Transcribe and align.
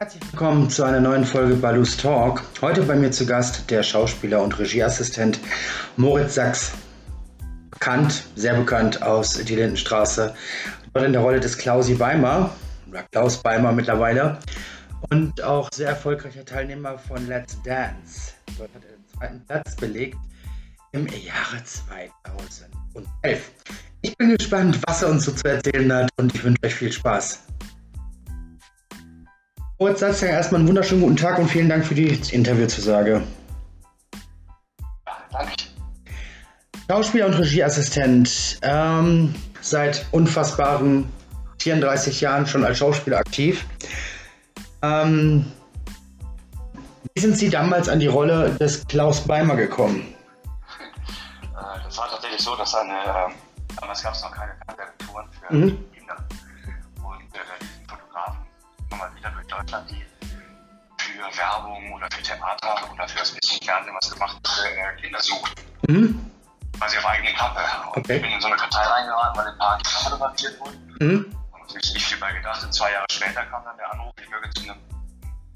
Herzlich 0.00 0.32
willkommen 0.32 0.68
zu 0.70 0.82
einer 0.82 0.98
neuen 0.98 1.24
Folge 1.24 1.54
Balus 1.54 1.96
Talk. 1.96 2.42
Heute 2.60 2.82
bei 2.82 2.96
mir 2.96 3.12
zu 3.12 3.26
Gast 3.26 3.70
der 3.70 3.84
Schauspieler 3.84 4.42
und 4.42 4.58
Regieassistent 4.58 5.38
Moritz 5.96 6.34
Sachs. 6.34 6.72
Bekannt, 7.70 8.24
sehr 8.34 8.54
bekannt 8.54 9.02
aus 9.02 9.34
Die 9.34 9.54
Lindenstraße. 9.54 10.34
Dort 10.92 11.06
in 11.06 11.12
der 11.12 11.22
Rolle 11.22 11.38
des 11.38 11.56
Klausi 11.56 11.94
Beimer, 11.94 12.50
oder 12.90 13.04
Klaus 13.12 13.40
Beimer 13.40 13.70
mittlerweile. 13.70 14.40
Und 15.10 15.40
auch 15.42 15.68
sehr 15.72 15.90
erfolgreicher 15.90 16.44
Teilnehmer 16.44 16.98
von 16.98 17.28
Let's 17.28 17.56
Dance. 17.62 18.32
Dort 18.58 18.74
hat 18.74 18.82
er 18.82 18.96
den 18.96 19.04
zweiten 19.16 19.46
Platz 19.46 19.76
belegt 19.76 20.18
im 20.90 21.06
Jahre 21.06 21.62
2011. 21.62 23.52
Ich 24.02 24.16
bin 24.16 24.36
gespannt, 24.36 24.80
was 24.86 25.02
er 25.02 25.10
uns 25.10 25.24
so 25.24 25.32
zu 25.32 25.48
erzählen 25.48 25.92
hat 25.92 26.10
und 26.16 26.34
ich 26.34 26.42
wünsche 26.42 26.64
euch 26.64 26.74
viel 26.74 26.92
Spaß. 26.92 27.44
Moritz 29.78 30.00
Salzberg, 30.00 30.32
erstmal 30.32 30.60
einen 30.60 30.68
wunderschönen 30.68 31.02
guten 31.02 31.16
Tag 31.16 31.38
und 31.38 31.48
vielen 31.48 31.68
Dank 31.68 31.84
für 31.84 31.94
die 31.94 32.08
Interviewzusage. 32.30 33.22
Danke. 35.32 35.52
Schauspieler 36.88 37.26
und 37.26 37.34
Regieassistent, 37.34 38.58
ähm, 38.62 39.34
seit 39.60 40.06
unfassbaren 40.12 41.10
34 41.58 42.20
Jahren 42.20 42.46
schon 42.46 42.64
als 42.64 42.78
Schauspieler 42.78 43.18
aktiv. 43.18 43.64
Ähm, 44.82 45.50
wie 47.14 47.20
sind 47.20 47.36
Sie 47.36 47.48
damals 47.48 47.88
an 47.88 47.98
die 48.00 48.06
Rolle 48.06 48.50
des 48.60 48.86
Klaus 48.86 49.22
Beimer 49.22 49.56
gekommen? 49.56 50.14
Äh, 51.42 51.84
Das 51.84 51.98
war 51.98 52.08
tatsächlich 52.10 52.42
so, 52.42 52.54
dass 52.54 52.74
eine, 52.74 52.92
ähm, 52.92 53.34
damals 53.80 54.02
gab 54.02 54.14
es 54.14 54.22
noch 54.22 54.30
keine 54.30 54.52
Fernsehagenturen 54.66 55.26
für 55.32 55.54
Mhm. 55.54 55.78
Deutschland, 59.58 59.90
die 59.90 60.04
für 60.98 61.38
Werbung 61.38 61.92
oder 61.92 62.08
für 62.10 62.22
Theater 62.22 62.90
oder 62.92 63.08
für 63.08 63.18
das 63.18 63.30
bisschen 63.32 63.60
Fernsehen 63.64 63.94
was 63.94 64.10
gemacht 64.10 64.36
äh, 64.64 65.00
Kinder 65.00 65.20
suchten. 65.20 65.62
Mhm. 65.88 66.30
Quasi 66.78 66.98
auf 66.98 67.06
eigene 67.06 67.32
Kappe. 67.34 67.60
Und 67.94 67.98
Okay. 67.98 68.16
ich 68.16 68.22
bin 68.22 68.32
in 68.32 68.40
so 68.40 68.48
eine 68.48 68.56
Kartei 68.56 68.82
reingeraten, 68.82 69.36
weil 69.36 69.48
ein 69.48 69.58
paar 69.58 69.78
Kinder 69.78 70.00
fotografiert 70.02 70.60
wurden. 70.60 70.96
Mhm. 71.00 71.36
Und 71.52 71.76
ich 71.76 71.94
nicht 71.94 72.06
viel 72.06 72.18
bei 72.18 72.32
gedacht. 72.32 72.64
Und 72.64 72.72
zwei 72.72 72.90
Jahre 72.92 73.06
später 73.10 73.44
kam 73.46 73.64
dann 73.64 73.76
der 73.76 73.92
Anruf, 73.92 74.12
ich 74.20 74.28
möge 74.28 74.50
zu 74.50 74.62
einem 74.62 74.80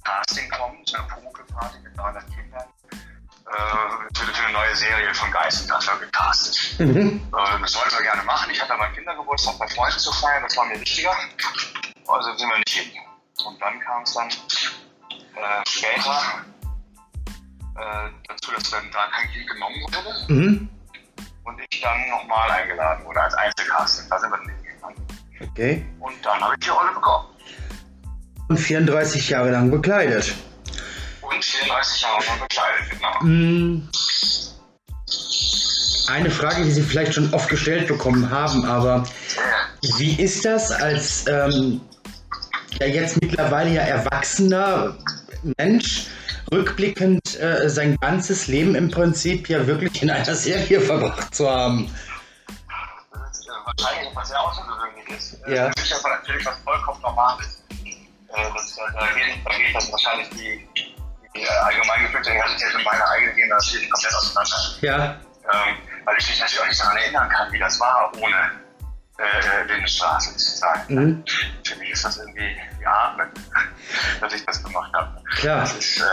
Casting 0.04 0.48
kommen, 0.50 0.84
zu 0.86 0.96
einer 0.96 1.08
Pumuckl-Party 1.08 1.78
mit 1.80 1.96
300 1.96 2.24
Kindern. 2.30 2.64
Äh, 2.92 4.16
für, 4.16 4.26
für 4.26 4.44
eine 4.44 4.52
neue 4.52 4.76
Serie 4.76 5.14
von 5.14 5.30
Geistentascher 5.32 5.96
gecastet. 5.98 6.78
Mhm. 6.78 7.20
Äh, 7.34 7.60
das 7.60 7.74
wollten 7.74 7.96
wir 7.96 8.02
gerne 8.02 8.22
machen. 8.22 8.50
Ich 8.52 8.60
hatte 8.62 8.76
meinen 8.76 8.94
Kindergeburtstag 8.94 9.58
bei 9.58 9.66
Freunden 9.68 9.98
zu 9.98 10.12
feiern, 10.12 10.42
das 10.44 10.56
war 10.56 10.66
mir 10.66 10.78
wichtiger. 10.80 11.16
Also 12.06 12.36
sind 12.36 12.48
wir 12.48 12.58
nicht 12.58 12.68
hin. 12.68 12.90
Und 13.46 13.60
dann 13.60 13.80
kam 13.80 14.02
es 14.02 14.14
dann 14.14 14.28
äh, 14.28 15.62
später 15.68 16.44
äh, 17.76 18.10
dazu, 18.28 18.50
dass 18.52 18.70
dann 18.70 18.90
da 18.92 19.06
kein 19.12 19.30
Kind 19.30 19.48
genommen 19.48 19.76
wurde 19.82 20.32
Mhm. 20.32 20.68
und 21.44 21.60
ich 21.70 21.80
dann 21.80 22.08
nochmal 22.10 22.50
eingeladen 22.50 23.04
wurde 23.04 23.20
als 23.20 23.34
Einzelcasting. 23.34 24.08
Da 24.10 24.18
sind 24.18 24.30
wir 24.30 24.38
dann 24.38 24.48
hingegangen. 24.48 25.06
Okay. 25.40 25.86
Und 26.00 26.14
dann 26.24 26.40
habe 26.40 26.54
ich 26.58 26.64
die 26.64 26.70
Rolle 26.70 26.92
bekommen. 26.92 27.28
Und 28.48 28.58
34 28.58 29.28
Jahre 29.28 29.50
lang 29.50 29.70
bekleidet. 29.70 30.34
Und 31.20 31.44
34 31.44 32.00
Jahre 32.02 32.24
lang 32.24 32.40
bekleidet, 32.40 32.90
genau. 32.90 33.20
Mm. 33.22 33.88
Eine 36.10 36.30
Frage, 36.30 36.64
die 36.64 36.70
Sie 36.70 36.82
vielleicht 36.82 37.12
schon 37.14 37.32
oft 37.34 37.50
gestellt 37.50 37.86
bekommen 37.86 38.30
haben, 38.30 38.64
aber 38.64 39.04
wie 39.98 40.14
ist 40.20 40.42
das 40.46 40.70
als 40.72 41.26
ähm, 41.26 41.82
ja 42.80 42.86
jetzt 42.86 43.20
mittlerweile 43.20 43.70
ja 43.70 43.82
erwachsener 43.82 44.96
Mensch, 45.58 46.06
rückblickend 46.52 47.38
äh, 47.40 47.68
sein 47.68 47.96
ganzes 48.00 48.46
Leben 48.46 48.74
im 48.74 48.90
Prinzip 48.90 49.48
ja 49.48 49.66
wirklich 49.66 50.02
in 50.02 50.10
einer 50.10 50.34
Serie 50.34 50.80
verbracht 50.80 51.34
zu 51.34 51.48
haben? 51.48 51.90
Das 53.12 53.38
ist 53.38 53.46
äh, 53.46 53.50
wahrscheinlich 53.64 54.08
etwas 54.10 54.28
sehr 54.28 54.40
Außergewöhnliches. 54.40 55.34
Äh, 55.46 55.54
Ja. 55.54 55.70
Das 55.70 55.84
ist 55.84 55.92
aber 56.04 56.14
natürlich 56.16 56.46
was 56.46 56.58
vollkommen 56.64 57.00
Normales. 57.02 57.62
Äh, 57.84 58.42
das, 58.54 58.76
äh, 58.76 58.80
da, 58.98 59.06
geht, 59.14 59.36
da 59.44 59.50
geht 59.56 59.74
dann 59.74 59.92
wahrscheinlich 59.92 60.28
die, 60.30 60.66
die 61.34 61.42
äh, 61.42 61.48
allgemein 61.48 62.02
geführte 62.02 62.30
Realität 62.30 62.74
und 62.74 62.84
meine 62.84 63.08
eigene 63.08 63.34
gehen 63.34 63.48
natürlich 63.48 63.90
komplett 63.90 64.14
auseinander. 64.14 64.56
Ja, 64.80 65.16
Ähm, 65.50 65.76
weil 66.04 66.16
ich 66.18 66.28
mich 66.28 66.40
natürlich 66.40 66.60
auch 66.60 66.66
nicht 66.68 66.80
daran 66.80 66.96
erinnern 66.98 67.28
kann, 67.30 67.52
wie 67.52 67.58
das 67.58 67.80
war 67.80 68.12
ohne 68.20 68.50
äh, 69.18 69.64
Lindenstraße 69.66 70.36
zu 70.36 70.56
sein. 70.58 70.80
mhm. 70.88 71.24
Für 71.64 71.76
mich 71.76 71.90
ist 71.90 72.04
das 72.04 72.16
irgendwie 72.18 72.56
wie 72.78 72.86
Atmen, 72.86 73.30
dass 74.20 74.32
ich 74.32 74.44
das 74.46 74.62
gemacht 74.62 74.92
habe. 74.94 75.22
klar. 75.36 75.60
Das 75.60 75.74
ist, 75.74 75.98
äh, 76.00 76.04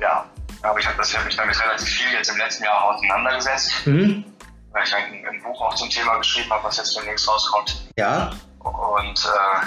ja, 0.00 0.24
aber 0.62 0.78
ich 0.78 0.86
habe 0.86 1.02
hab 1.02 1.24
mich 1.24 1.36
damit 1.36 1.60
relativ 1.60 1.88
viel 1.88 2.12
jetzt 2.12 2.28
im 2.30 2.36
letzten 2.38 2.64
Jahr 2.64 2.82
auseinandergesetzt, 2.84 3.86
Mhm. 3.86 4.24
weil 4.72 4.84
ich 4.84 4.94
ein, 4.94 5.26
ein 5.28 5.42
Buch 5.42 5.60
auch 5.60 5.74
zum 5.74 5.88
Thema 5.90 6.16
geschrieben 6.18 6.50
habe, 6.50 6.64
was 6.64 6.76
jetzt 6.78 6.96
demnächst 6.96 7.28
rauskommt. 7.28 7.88
Ja, 7.96 8.30
Und 8.58 9.24
äh, 9.24 9.66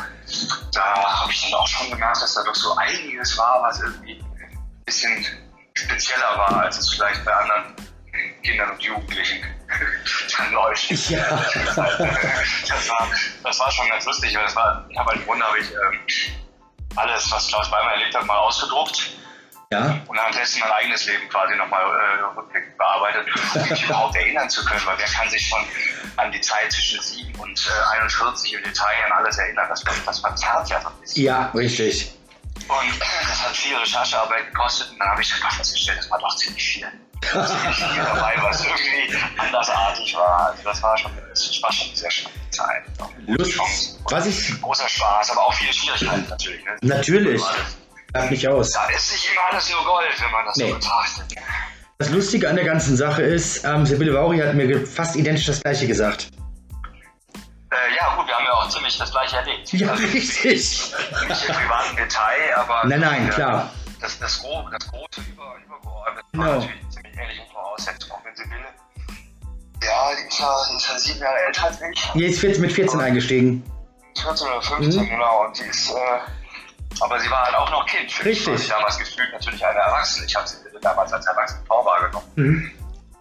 da 0.73 0.83
habe 1.21 1.31
ich 1.31 1.41
dann 1.43 1.59
auch 1.59 1.67
schon 1.67 1.89
gemerkt, 1.91 2.21
dass 2.21 2.33
da 2.35 2.43
doch 2.43 2.55
so 2.55 2.75
einiges 2.77 3.37
war, 3.37 3.61
was 3.63 3.79
irgendwie 3.81 4.19
ein 4.19 4.83
bisschen 4.85 5.25
spezieller 5.75 6.37
war, 6.37 6.61
als 6.61 6.77
es 6.77 6.89
vielleicht 6.93 7.23
bei 7.25 7.33
anderen 7.33 7.75
Kindern 8.43 8.69
und 8.71 8.81
Jugendlichen 8.83 9.43
läuft. 10.51 10.89
Ja. 11.09 11.19
Das, 12.67 12.89
war, 12.89 13.07
das 13.43 13.59
war 13.59 13.71
schon 13.71 13.87
ganz 13.89 14.05
lustig, 14.05 14.35
weil 14.35 14.43
das 14.43 14.55
war, 14.55 14.85
ich 14.89 14.97
habe 14.97 15.11
halt 15.11 15.19
im 15.19 15.25
Grunde 15.25 15.45
habe 15.45 15.59
ich 15.59 15.71
ähm, 15.71 15.99
alles, 16.95 17.31
was 17.31 17.47
Klaus 17.47 17.69
Beimer 17.69 17.91
erlebt 17.91 18.15
hat, 18.15 18.25
mal 18.25 18.37
ausgedruckt 18.37 19.11
ja, 19.71 19.99
und 20.07 20.17
anhand 20.17 20.35
dessen 20.35 20.59
mein 20.59 20.71
eigenes 20.71 21.05
Leben 21.05 21.27
quasi 21.29 21.55
nochmal 21.55 21.81
äh, 21.81 22.37
rückblickend 22.37 22.77
bearbeitet, 22.77 23.27
um 23.55 23.69
mich 23.69 23.83
überhaupt 23.85 24.15
erinnern 24.15 24.49
zu 24.49 24.63
können, 24.65 24.81
weil 24.85 24.97
wer 24.97 25.07
kann 25.07 25.29
sich 25.29 25.47
schon 25.47 25.59
an 26.17 26.31
die 26.31 26.41
Zeit 26.41 26.71
zwischen 26.71 27.01
7 27.01 27.35
und 27.39 27.67
äh, 27.67 27.95
41 27.95 28.53
im 28.53 28.63
Detail 28.63 29.05
an 29.05 29.11
alles 29.13 29.37
erinnern, 29.37 29.65
das, 29.69 29.83
das 30.05 30.19
verzerrt 30.19 30.69
ja 30.69 30.81
so 30.81 30.87
ein 30.87 30.93
bisschen. 31.01 31.23
ja, 31.23 31.51
richtig. 31.55 32.13
Und 32.67 32.99
das 32.99 33.43
hat 33.47 33.55
viel 33.55 33.75
Recherchearbeit 33.75 34.47
gekostet 34.47 34.89
und 34.91 34.99
dann 34.99 35.09
habe 35.09 35.21
ich 35.21 35.33
einfach 35.33 35.51
festgestellt, 35.57 35.99
das 35.99 36.09
war 36.11 36.19
doch 36.19 36.35
ziemlich 36.37 36.63
viel. 36.63 36.87
Ziemlich 37.21 37.75
viel 37.77 38.03
dabei, 38.03 38.33
was 38.41 38.65
irgendwie 38.65 39.15
andersartig 39.37 40.15
war. 40.15 40.47
Also 40.51 40.63
das 40.63 40.81
war 40.81 40.97
schon, 40.97 41.11
das 41.29 41.61
war 41.63 41.71
schon 41.71 41.87
eine 41.87 41.95
sehr 41.97 42.11
spannende 42.11 42.49
Zeit. 42.51 42.83
Lust- 43.27 43.99
was 44.09 44.25
ich- 44.25 44.61
Großer 44.61 44.87
Spaß, 44.87 45.31
aber 45.31 45.41
auch 45.45 45.53
viele 45.53 45.73
Schwierigkeiten 45.73 46.27
natürlich. 46.29 46.63
Ne? 46.65 46.71
Natürlich. 46.81 47.41
Lach 48.13 48.29
mich 48.29 48.47
aus. 48.47 48.71
Da 48.71 48.85
ist 48.89 49.11
nicht 49.11 49.29
immer 49.31 49.41
alles 49.51 49.69
nur 49.71 49.83
Gold, 49.85 50.07
wenn 50.21 50.31
man 50.31 50.45
das 50.45 50.55
Nee. 50.57 50.69
so 50.69 50.75
betrachtet. 50.75 51.35
Das 51.97 52.09
Lustige 52.09 52.49
an 52.49 52.55
der 52.55 52.65
ganzen 52.65 52.95
Sache 52.97 53.21
ist, 53.23 53.63
ähm, 53.63 53.85
Sibylle 53.85 54.13
Vauri 54.13 54.39
hat 54.39 54.53
mir 54.55 54.85
fast 54.85 55.15
identisch 55.15 55.45
das 55.45 55.61
Gleiche 55.61 55.87
gesagt. 55.87 56.27
Äh, 57.73 57.95
ja, 57.97 58.15
gut, 58.15 58.27
wir 58.27 58.35
haben 58.35 58.45
ja 58.45 58.53
auch 58.53 58.69
ziemlich 58.69 58.97
das 58.97 59.11
gleiche 59.11 59.37
erlebt. 59.37 59.71
Ja, 59.73 59.91
Also, 59.91 60.03
richtig. 60.03 60.93
Nicht 61.27 61.49
im 61.49 61.55
privaten 61.55 61.95
Detail, 61.95 62.55
aber. 62.55 62.81
Nein, 62.85 62.99
nein, 62.99 63.27
äh, 63.27 63.31
klar. 63.31 63.69
Das, 63.99 64.19
das, 64.19 64.39
Gro 64.41 64.67
das 64.69 64.87
große 64.89 65.21
Über, 65.29 65.55
Übergeordnete 65.65 66.25
Genau. 66.33 66.45
war 66.45 66.55
natürlich 66.55 66.89
ziemlich 66.89 67.17
ähnliche 67.17 67.41
Voraussetzungen, 67.51 68.19
wenn 68.23 68.35
sie 68.35 68.43
will. 68.43 68.59
Ja, 69.83 70.09
die 70.15 70.27
ist 70.27 70.39
ja, 70.39 70.55
die 70.69 70.75
ist 70.75 70.89
ja 70.89 70.99
sieben 70.99 71.19
Jahre 71.19 71.37
älter 71.47 71.63
als 71.65 71.81
ich. 71.81 72.11
Die 72.13 72.25
ist 72.25 72.41
jetzt 72.41 72.59
mit 72.59 72.71
14 72.71 72.99
eingestiegen. 73.01 73.63
14 74.21 74.47
oder 74.47 74.61
15, 74.61 75.03
Mhm. 75.03 75.09
genau. 75.09 75.45
Und 75.45 75.57
die 75.57 75.63
ist. 75.63 75.89
Äh, 75.89 75.93
aber 77.01 77.19
sie 77.19 77.29
war 77.31 77.43
halt 77.45 77.55
auch 77.55 77.71
noch 77.71 77.85
Kind. 77.87 78.11
Für 78.11 78.23
mich 78.23 78.37
Richtig. 78.37 78.47
war 78.53 78.57
sie 78.59 78.69
damals 78.69 78.99
gefühlt 78.99 79.31
natürlich 79.33 79.65
eine 79.65 79.79
Erwachsene. 79.79 80.25
Ich 80.27 80.35
habe 80.35 80.47
sie 80.47 80.57
damals 80.81 81.11
als 81.11 81.25
erwachsene 81.25 81.65
Frau 81.65 81.83
wahrgenommen. 81.83 82.27
Mhm. 82.35 82.71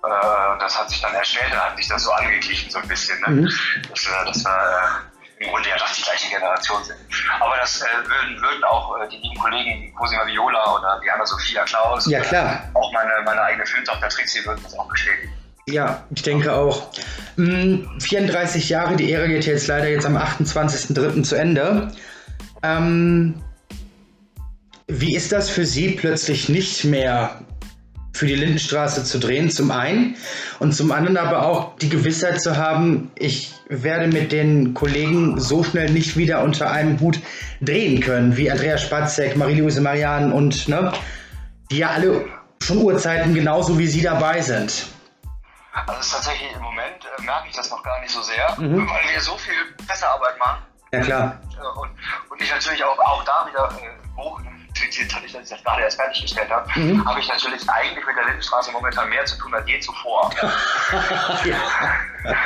Äh, 0.05 0.59
das 0.59 0.79
hat 0.79 0.91
sich 0.91 1.01
dann 1.01 1.15
erstellt, 1.15 1.53
da 1.53 1.71
hat 1.71 1.77
sich 1.77 1.89
das 1.89 2.03
so 2.03 2.11
angeglichen, 2.13 2.71
so 2.71 2.79
ein 2.79 2.89
bisschen. 2.89 3.21
Ne? 3.21 3.29
Mhm. 3.43 3.45
Dass, 3.91 4.05
wir- 4.07 4.25
dass 4.27 4.45
wir 4.45 4.51
äh, 4.51 5.45
im 5.45 5.51
Grunde 5.51 5.69
ja 5.69 5.77
doch 5.77 5.91
die 5.93 6.03
gleiche 6.03 6.29
Generation 6.31 6.85
sind. 6.85 6.99
Aber 7.41 7.57
das 7.57 7.81
äh, 7.83 7.85
würden, 8.09 8.41
würden 8.43 8.65
auch 8.65 8.97
äh, 9.01 9.09
die 9.09 9.17
lieben 9.17 9.39
Kollegen 9.41 9.95
Cosima 9.95 10.27
Viola 10.27 10.77
oder 10.77 11.01
Diana 11.03 11.25
Sophia 11.27 11.65
Klaus, 11.65 12.07
Ja, 12.07 12.21
klar. 12.21 12.69
auch 12.75 12.93
meine, 12.93 13.11
meine 13.25 13.43
eigene 13.43 13.67
Filmtochter 13.67 14.09
Trixie 14.09 14.45
würden 14.45 14.61
das 14.63 14.77
auch 14.79 14.89
bestätigen. 14.89 15.33
Ja, 15.67 16.03
ich 16.15 16.23
denke 16.23 16.53
auch. 16.53 16.91
Mm, 17.37 17.99
34 18.01 18.69
Jahre, 18.69 18.97
die 18.97 19.09
Ehre 19.11 19.29
geht 19.29 19.47
jetzt 19.47 19.69
leider 19.69 19.89
jetzt 19.89 20.05
am 20.07 20.17
28.03. 20.17 21.23
zu 21.23 21.37
Ende. 21.37 21.93
Ähm, 22.65 23.43
wie 24.89 25.15
ist 25.15 25.31
das 25.33 25.49
für 25.51 25.65
Sie 25.65 25.93
plötzlich 25.93 26.49
nicht 26.49 26.85
mehr 26.85 27.41
für 28.23 28.29
die 28.29 28.37
Lindenstraße 28.37 29.03
zu 29.03 29.19
drehen, 29.19 29.51
zum 29.51 29.73
einen 29.73 30.15
und 30.61 30.73
zum 30.77 30.93
anderen 30.93 31.17
aber 31.17 31.45
auch 31.45 31.75
die 31.79 31.89
Gewissheit 31.89 32.41
zu 32.41 32.57
haben, 32.57 33.11
ich 33.17 33.53
werde 33.69 34.07
mit 34.07 34.31
den 34.31 34.75
Kollegen 34.75 35.41
so 35.41 35.65
schnell 35.65 35.91
nicht 35.91 36.17
wieder 36.17 36.45
unter 36.45 36.71
einem 36.71 37.01
Hut 37.01 37.19
drehen 37.61 38.01
können, 38.01 38.37
wie 38.37 38.49
Andrea 38.49 38.79
Spatzek, 38.79 39.37
Marie-Louise 39.37 39.81
Marianne 39.81 40.33
und 40.33 40.69
ne, 40.69 40.93
die 41.73 41.79
ja 41.79 41.89
alle 41.91 42.27
schon 42.63 42.79
Urzeiten 42.79 43.35
genauso 43.35 43.77
wie 43.77 43.89
Sie 43.89 44.03
dabei 44.03 44.41
sind. 44.41 44.87
Also 45.73 46.01
ist 46.01 46.13
tatsächlich 46.13 46.53
im 46.55 46.63
Moment 46.63 47.05
äh, 47.19 47.23
merke 47.25 47.49
ich 47.51 47.57
das 47.57 47.71
noch 47.71 47.83
gar 47.83 48.01
nicht 48.03 48.13
so 48.13 48.23
sehr, 48.23 48.55
Mhm. 48.57 48.89
weil 48.89 49.03
wir 49.13 49.21
so 49.21 49.37
viel 49.37 49.55
Pressearbeit 49.89 50.39
machen 50.39 50.63
Ja 50.93 51.01
klar. 51.01 51.41
äh, 51.61 51.81
und, 51.81 51.91
und 52.31 52.41
ich 52.41 52.49
natürlich 52.53 52.85
auch, 52.85 52.97
auch 53.01 53.25
da 53.25 53.49
wieder 53.51 53.69
äh, 53.83 54.21
Buch 54.73 54.83
dadurch, 55.13 55.33
dass 55.33 55.43
ich 55.43 55.51
das 55.51 55.65
gerade 55.65 55.83
erst 55.83 56.01
fertiggestellt 56.01 56.51
habe, 56.51 56.69
mhm. 56.79 57.05
habe 57.07 57.21
ich 57.21 57.29
natürlich 57.29 57.69
eigentlich 57.69 58.05
mit 58.07 58.17
der 58.17 58.25
Lindenstraße 58.25 58.73
momentan 58.73 59.09
mehr 59.09 59.25
zu 59.25 59.37
tun 59.39 59.55
als 59.55 59.67
je 59.69 59.81
zuvor. 59.81 60.31
ja. 61.45 61.57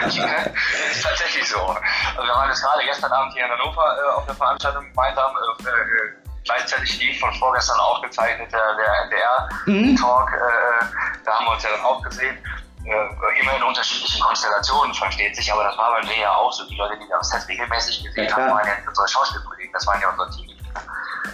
das 0.02 0.17
ist 0.17 1.02
tatsächlich 1.02 1.49
so. 1.49 1.61
Also 1.61 2.23
wir 2.23 2.34
waren 2.34 2.49
jetzt 2.49 2.62
gerade 2.62 2.84
gestern 2.84 3.12
Abend 3.12 3.32
hier 3.34 3.44
in 3.44 3.50
Hannover 3.50 3.96
äh, 3.99 4.14
auf 4.14 4.26
der 4.26 4.34
Veranstaltung 4.34 4.84
gemeinsam. 4.90 5.32
Äh, 5.37 5.70
äh, 5.70 6.12
gleichzeitig 6.44 6.99
lief 7.00 7.19
von 7.19 7.32
vorgestern 7.34 7.78
aufgezeichnet 7.81 8.52
der, 8.52 8.76
der 8.76 9.02
NDR-Talk. 9.05 10.31
Mhm. 10.31 10.37
Äh, 10.37 11.23
da 11.25 11.34
haben 11.34 11.46
wir 11.46 11.52
uns 11.52 11.62
ja 11.62 11.70
dann 11.70 11.84
auch 11.84 12.02
gesehen. 12.02 12.38
Äh, 12.84 13.40
immer 13.40 13.56
in 13.56 13.62
unterschiedlichen 13.64 14.23
Konstellationen, 14.23 14.94
versteht 14.94 15.34
sich, 15.34 15.52
aber 15.52 15.64
das 15.64 15.76
war 15.76 15.90
bei 16.00 16.06
mir 16.06 16.19
ja 16.19 16.32
auch 16.32 16.52
so. 16.52 16.64
Die 16.69 16.76
Leute, 16.76 16.96
die 16.99 17.08
das 17.11 17.49
regelmäßig 17.49 18.05
gesehen 18.05 18.28
ja, 18.28 18.37
haben, 18.37 18.49
waren 18.49 18.67
ja 18.67 18.75
unsere 18.87 19.08
Schauspielkollegen, 19.08 19.73
das 19.73 19.84
waren 19.88 20.00
ja 20.00 20.08
unsere 20.08 20.31
Team. 20.31 20.56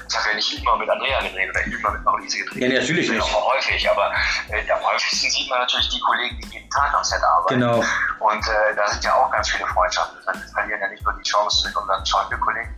Ich 0.09 0.17
habe 0.17 0.29
ja 0.31 0.35
nicht 0.35 0.59
immer 0.59 0.77
mit 0.77 0.89
Andrea 0.89 1.21
gedreht 1.21 1.51
oder 1.51 1.65
immer 1.65 1.91
mit 1.91 2.05
Maurice 2.05 2.39
gedreht. 2.39 2.63
Ja, 2.63 2.81
natürlich 2.81 3.11
nicht. 3.11 3.23
Auch 3.23 3.55
häufig, 3.55 3.91
aber 3.91 4.13
äh, 4.49 4.71
am 4.71 4.81
häufigsten 4.85 5.31
sieht 5.31 5.49
man 5.51 5.61
natürlich 5.61 5.89
die 5.89 6.01
Kollegen, 6.01 6.39
die 6.41 6.49
jeden 6.49 6.71
Tag 6.71 6.95
am 6.95 7.05
Set 7.05 7.23
arbeiten. 7.23 7.61
Genau. 7.61 7.85
Und 8.21 8.49
äh, 8.49 8.75
da 8.77 8.87
sind 8.89 9.05
ja 9.05 9.15
auch 9.15 9.31
ganz 9.31 9.51
viele 9.51 9.67
Freundschaften. 9.67 10.19
Wir 10.25 10.49
verlieren 10.53 10.81
ja 10.81 10.89
nicht 10.89 11.05
nur 11.05 11.13
die 11.15 11.23
Chance 11.23 11.67
mit 11.67 11.77
unseren 11.77 12.05
Schauspielkollegen, 12.05 12.75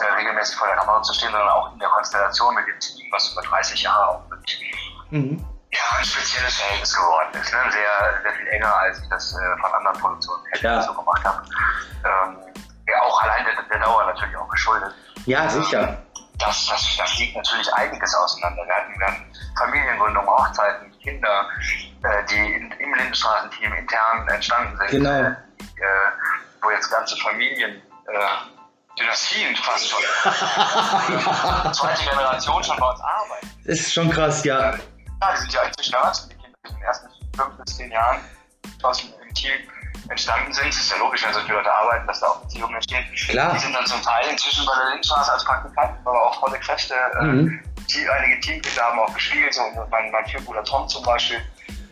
äh, 0.00 0.04
regelmäßig 0.16 0.56
vor 0.56 0.68
der 0.68 0.76
Kamera 0.76 1.02
zu 1.02 1.12
stehen, 1.14 1.30
sondern 1.30 1.48
auch 1.48 1.72
in 1.72 1.78
der 1.78 1.88
Konstellation 1.88 2.54
mit 2.54 2.66
dem 2.66 2.78
Team, 2.80 3.06
was 3.12 3.32
über 3.32 3.42
30 3.42 3.82
Jahre 3.82 4.08
auch 4.08 4.30
wirklich 4.30 4.62
mhm. 5.10 5.44
ja, 5.72 5.80
ein 5.98 6.04
spezielles 6.04 6.54
Verhältnis 6.54 6.94
geworden 6.94 7.28
ist. 7.32 7.52
Ne? 7.52 7.58
Sehr, 7.70 8.22
sehr 8.22 8.32
viel 8.32 8.48
enger, 8.48 8.76
als 8.76 9.00
ich 9.00 9.08
das 9.08 9.32
äh, 9.32 9.60
von 9.60 9.72
anderen 9.72 9.98
Produktionen 9.98 10.44
hätte 10.52 10.82
so 10.82 10.94
gemacht 10.94 11.24
habe. 11.24 11.42
Ähm, 12.04 12.36
ja, 12.88 13.02
auch 13.02 13.22
allein 13.22 13.44
der, 13.44 13.62
der 13.62 13.78
Dauer 13.84 14.06
natürlich 14.06 14.36
auch 14.36 14.48
geschuldet. 14.48 14.94
Ja, 15.28 15.46
sicher. 15.46 15.98
Das, 16.38 16.66
das, 16.68 16.96
das 16.96 17.18
liegt 17.18 17.36
natürlich 17.36 17.70
einiges 17.74 18.14
auseinander. 18.14 18.64
Wir 18.64 18.74
hatten, 18.74 18.98
wir 18.98 19.06
hatten 19.06 19.32
Familiengründung, 19.58 20.26
Hochzeiten, 20.26 20.90
Kinder, 21.00 21.46
äh, 22.02 22.24
die 22.30 22.54
in, 22.54 22.72
im 22.72 22.94
Lindenstraßenteam 22.94 23.74
intern 23.74 24.26
entstanden 24.28 24.78
sind. 24.78 24.90
Genau. 24.90 25.10
Äh, 25.10 25.34
wo 26.62 26.70
jetzt 26.70 26.90
ganze 26.90 27.14
Familien 27.18 27.82
äh, 28.06 28.98
Dynastien 28.98 29.54
fast 29.56 29.90
schon. 29.90 30.00
Zweite 31.74 32.04
Generation 32.04 32.64
schon 32.64 32.76
bei 32.78 32.90
uns 32.90 33.00
arbeiten. 33.00 33.50
Das 33.66 33.80
ist 33.80 33.92
schon 33.92 34.10
krass, 34.10 34.44
ja. 34.44 34.72
Ja, 35.20 35.32
die 35.32 35.40
sind 35.40 35.52
ja 35.52 35.62
inzwischen 35.64 35.94
erwachsen. 35.94 36.30
Die 36.30 36.36
Kinder 36.36 36.58
in 36.68 36.74
den 36.74 36.82
ersten 36.84 37.08
fünf 37.36 37.56
bis 37.58 37.76
zehn 37.76 37.90
Jahren 37.90 38.20
draußen 38.80 39.12
im 39.22 39.34
Team 39.34 39.52
entstanden 40.08 40.52
sind. 40.52 40.68
Es 40.68 40.80
ist 40.80 40.90
ja 40.90 40.98
logisch, 40.98 41.24
wenn 41.24 41.32
so 41.32 41.40
viele 41.40 41.54
Leute 41.54 41.72
arbeiten, 41.72 42.06
dass 42.06 42.20
da 42.20 42.26
auch 42.28 42.40
Beziehungen 42.42 42.74
entstehen. 42.74 43.04
Klar. 43.28 43.52
Die 43.54 43.58
sind 43.58 43.74
dann 43.74 43.86
zum 43.86 44.02
Teil 44.02 44.28
inzwischen 44.30 44.64
bei 44.66 44.72
der 44.76 44.90
Lindenstraße 44.90 45.32
als 45.32 45.44
Praktikanten, 45.44 46.06
aber 46.06 46.26
auch 46.26 46.40
volle 46.40 46.58
Kräfte. 46.60 46.94
Äh, 46.94 47.24
mhm. 47.24 47.62
Die, 47.90 48.08
einige 48.08 48.40
Teamkinder 48.40 48.82
haben 48.82 48.98
auch 49.00 49.14
gespielt, 49.14 49.54
so 49.54 49.62
mein, 49.90 50.10
mein 50.10 50.26
Vierbruder 50.26 50.64
Tom 50.64 50.88
zum 50.88 51.02
Beispiel. 51.04 51.40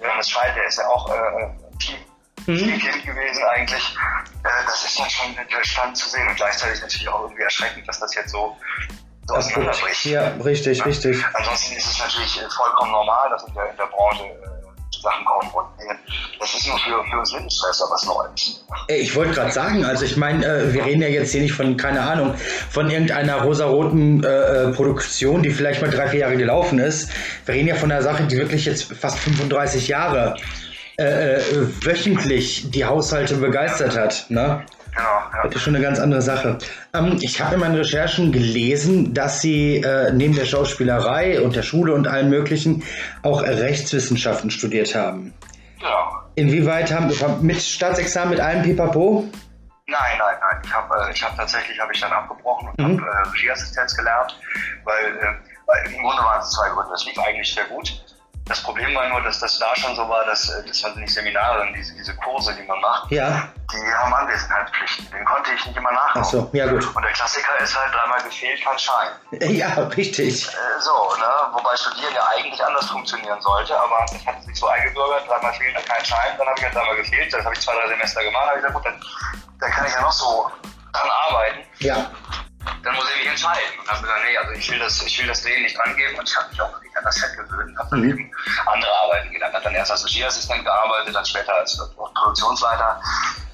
Johannes 0.03 0.31
Scheid, 0.31 0.55
der 0.57 0.67
ist 0.67 0.79
ja 0.79 0.87
auch 0.89 1.09
äh, 1.11 1.49
Team 1.79 1.97
mhm. 2.47 2.79
Kind 2.79 3.05
gewesen 3.05 3.45
eigentlich. 3.55 3.97
Äh, 4.45 4.49
das 4.67 4.85
ist 4.85 4.99
dann 4.99 5.11
schon 5.11 5.35
spannend 5.63 5.97
zu 5.97 6.09
sehen 6.09 6.29
und 6.29 6.37
gleichzeitig 6.37 6.81
natürlich 6.81 7.09
auch 7.09 7.23
irgendwie 7.23 7.43
erschreckend, 7.43 7.89
dass 7.89 8.01
das 8.01 8.15
jetzt 8.15 8.31
so, 8.31 8.57
so 9.27 9.35
auseinanderbricht. 9.35 10.05
Ja, 10.07 10.29
richtig, 10.45 10.79
ja? 10.79 10.85
richtig. 10.85 11.25
Ansonsten 11.35 11.77
ist 11.77 11.87
es 11.87 11.99
natürlich 11.99 12.41
äh, 12.41 12.49
vollkommen 12.51 12.93
normal, 12.93 13.31
dass 13.31 13.45
in 13.45 13.55
der, 13.55 13.71
in 13.71 13.77
der 13.77 13.87
Branche 13.87 14.25
äh, 14.25 14.56
Sachen 15.07 15.25
kommen 15.25 15.51
und 15.55 15.67
das 16.41 16.55
ist 16.55 16.67
nur 16.67 16.79
für, 16.79 17.05
für 17.11 17.19
uns 17.19 17.33
Lindenstresser 17.33 17.85
was 17.91 18.05
Neues. 18.07 18.65
Ich 18.89 19.15
wollte 19.15 19.35
gerade 19.35 19.53
sagen, 19.53 19.85
also 19.85 20.05
ich 20.05 20.17
meine, 20.17 20.45
äh, 20.45 20.75
wir 20.75 20.85
reden 20.85 21.03
ja 21.03 21.09
jetzt 21.09 21.33
hier 21.33 21.43
nicht 21.43 21.53
von, 21.53 21.77
keine 21.77 22.01
Ahnung, 22.01 22.35
von 22.71 22.91
irgendeiner 22.91 23.43
rosaroten 23.43 24.25
äh, 24.25 24.69
Produktion, 24.73 25.43
die 25.43 25.51
vielleicht 25.51 25.81
mal 25.81 25.91
drei, 25.91 26.09
vier 26.09 26.21
Jahre 26.21 26.37
gelaufen 26.37 26.79
ist. 26.79 27.11
Wir 27.45 27.55
reden 27.55 27.69
ja 27.69 27.77
von 27.77 27.91
einer 27.93 28.03
Sache, 28.03 28.25
die 28.25 28.37
wirklich 28.37 28.65
jetzt 28.65 28.93
fast 28.93 29.19
35 29.19 29.89
Jahre 29.89 30.37
äh, 30.97 31.41
wöchentlich 31.83 32.71
die 32.71 32.85
Haushalte 32.85 33.37
begeistert 33.37 33.97
hat. 33.97 34.27
Ne? 34.29 34.65
Genau, 34.97 35.09
ja. 35.35 35.43
Das 35.45 35.57
ist 35.57 35.63
schon 35.63 35.75
eine 35.75 35.85
ganz 35.85 35.99
andere 35.99 36.23
Sache. 36.23 36.59
Ähm, 36.95 37.19
ich 37.21 37.41
habe 37.41 37.55
in 37.55 37.61
meinen 37.61 37.75
Recherchen 37.75 38.33
gelesen, 38.33 39.13
dass 39.13 39.43
Sie 39.43 39.77
äh, 39.77 40.11
neben 40.13 40.35
der 40.35 40.47
Schauspielerei 40.47 41.41
und 41.43 41.55
der 41.55 41.63
Schule 41.63 41.93
und 41.93 42.09
allem 42.09 42.31
Möglichen 42.31 42.83
auch 43.23 43.43
Rechtswissenschaften 43.43 44.51
studiert 44.51 44.95
haben. 44.95 45.35
Genau. 45.79 46.23
Inwieweit 46.35 46.91
haben 46.93 47.11
Sie 47.11 47.25
mit 47.43 47.61
Staatsexamen 47.61 48.31
mit 48.31 48.41
allem 48.41 48.63
Pipapo? 48.63 49.29
Nein, 49.87 50.01
nein, 50.19 50.35
nein. 50.41 50.63
Ich 50.65 50.73
habe 50.73 50.95
äh, 50.95 51.15
hab 51.15 51.37
tatsächlich 51.37 51.79
hab 51.79 51.93
ich 51.93 52.01
dann 52.01 52.13
abgebrochen 52.13 52.69
und 52.69 52.79
mhm. 52.79 53.01
habe 53.01 53.11
äh, 53.11 53.29
Regieassistenz 53.31 53.95
gelernt, 53.97 54.41
weil, 54.85 55.19
äh, 55.19 55.35
weil 55.67 55.93
im 55.93 56.01
Grunde 56.03 56.23
waren 56.23 56.41
es 56.41 56.51
zwei 56.51 56.71
Gründe. 56.71 56.91
Das 56.91 57.05
lief 57.05 57.19
eigentlich 57.19 57.55
sehr 57.55 57.65
gut. 57.65 58.03
Das 58.47 58.63
Problem 58.63 58.95
war 58.95 59.09
nur, 59.09 59.21
dass 59.23 59.41
das 59.41 59.59
da 59.59 59.75
schon 59.75 59.97
so 59.97 60.09
war, 60.09 60.25
dass 60.25 60.49
äh, 60.49 60.63
das 60.67 60.83
waren 60.85 60.99
nicht 61.01 61.13
Seminare, 61.13 61.59
sondern 61.59 61.75
diese, 61.75 61.95
diese 61.95 62.15
Kurse, 62.15 62.55
die 62.55 62.63
man 62.63 62.81
macht. 62.81 63.11
Ja. 63.11 63.49
Die 63.73 63.93
haben 63.93 64.15
Anwesenheitspflichten. 64.15 65.11
Den 65.11 65.25
konnte 65.25 65.51
ich 65.53 65.67
nicht 65.67 65.77
immer 65.77 65.91
nachmachen. 65.91 66.23
Ach 66.23 66.31
so, 66.31 66.51
ja 66.53 66.67
gut. 66.69 66.95
Und 66.95 67.03
der 67.03 67.13
Klassiker 67.13 67.59
ist 67.61 67.77
halt 67.77 67.93
dreimal 67.93 68.23
gefehlt, 68.23 68.63
kein 68.65 68.79
Schein. 68.79 69.11
Ja, 69.57 69.75
richtig. 69.97 70.47
Äh, 70.47 70.81
so, 70.81 70.93
ne? 71.19 71.27
Wobei 71.53 71.77
Studieren 71.77 72.15
ja 72.15 72.23
eigentlich 72.37 72.65
anders 72.65 72.87
funktionieren 72.87 73.41
sollte, 73.41 73.77
aber 73.79 74.07
das 74.13 74.25
hat 74.25 74.43
sich 74.45 74.57
so 74.57 74.69
eingebürgert, 74.69 75.29
dreimal 75.29 75.53
fehlt, 75.55 75.75
kein 75.85 76.05
Schein, 76.05 76.37
dann 76.39 76.47
habe 76.47 76.59
ich 76.59 76.65
halt 76.65 76.75
dreimal 76.75 76.97
gefehlt, 76.97 77.33
das 77.33 77.45
habe 77.45 77.55
ich 77.55 77.61
zwei, 77.61 77.75
drei 77.75 77.89
Semester 77.89 78.23
gemacht, 78.23 78.47
habe 78.47 78.59
ich 78.59 78.65
gesagt, 78.65 78.75
gut, 78.75 78.87
dann, 78.87 79.03
dann 79.61 79.71
kann 79.73 79.87
ich 79.87 79.93
ja 79.93 80.01
noch 80.03 80.13
so 80.13 80.51
dran 80.93 81.11
arbeiten. 81.29 81.61
Ja 81.81 82.11
dann 82.87 82.95
muss 82.95 83.05
ich 83.11 83.17
mich 83.19 83.27
entscheiden. 83.27 83.79
Und 83.81 83.89
habe 83.89 84.01
gesagt, 84.01 84.21
nee, 84.25 84.39
also 84.39 84.53
ich 84.53 84.71
will 84.71 84.79
das, 84.79 85.03
ich 85.03 85.19
will 85.19 85.27
das 85.27 85.43
Drehen 85.43 85.63
nicht 85.63 85.79
angeben 85.81 86.19
und 86.19 86.29
ich 86.29 86.37
habe 86.37 86.49
mich 86.49 86.61
auch 86.61 86.73
wirklich 86.73 86.97
an 86.97 87.05
das 87.05 87.17
Set 87.17 87.37
gewöhnt, 87.37 87.77
habe 87.79 87.91
dann 87.91 88.01
mhm. 88.01 88.11
eben 88.11 88.33
andere 88.67 88.93
Arbeiten 89.03 89.33
gelernt. 89.33 89.55
Habe 89.55 89.65
dann 89.65 89.75
erst 89.75 89.91
als 89.91 90.05
Regieassistent 90.05 90.65
gearbeitet, 90.65 91.15
dann 91.15 91.25
später 91.25 91.53
als 91.55 91.77
Produktionsleiter, 91.97 93.01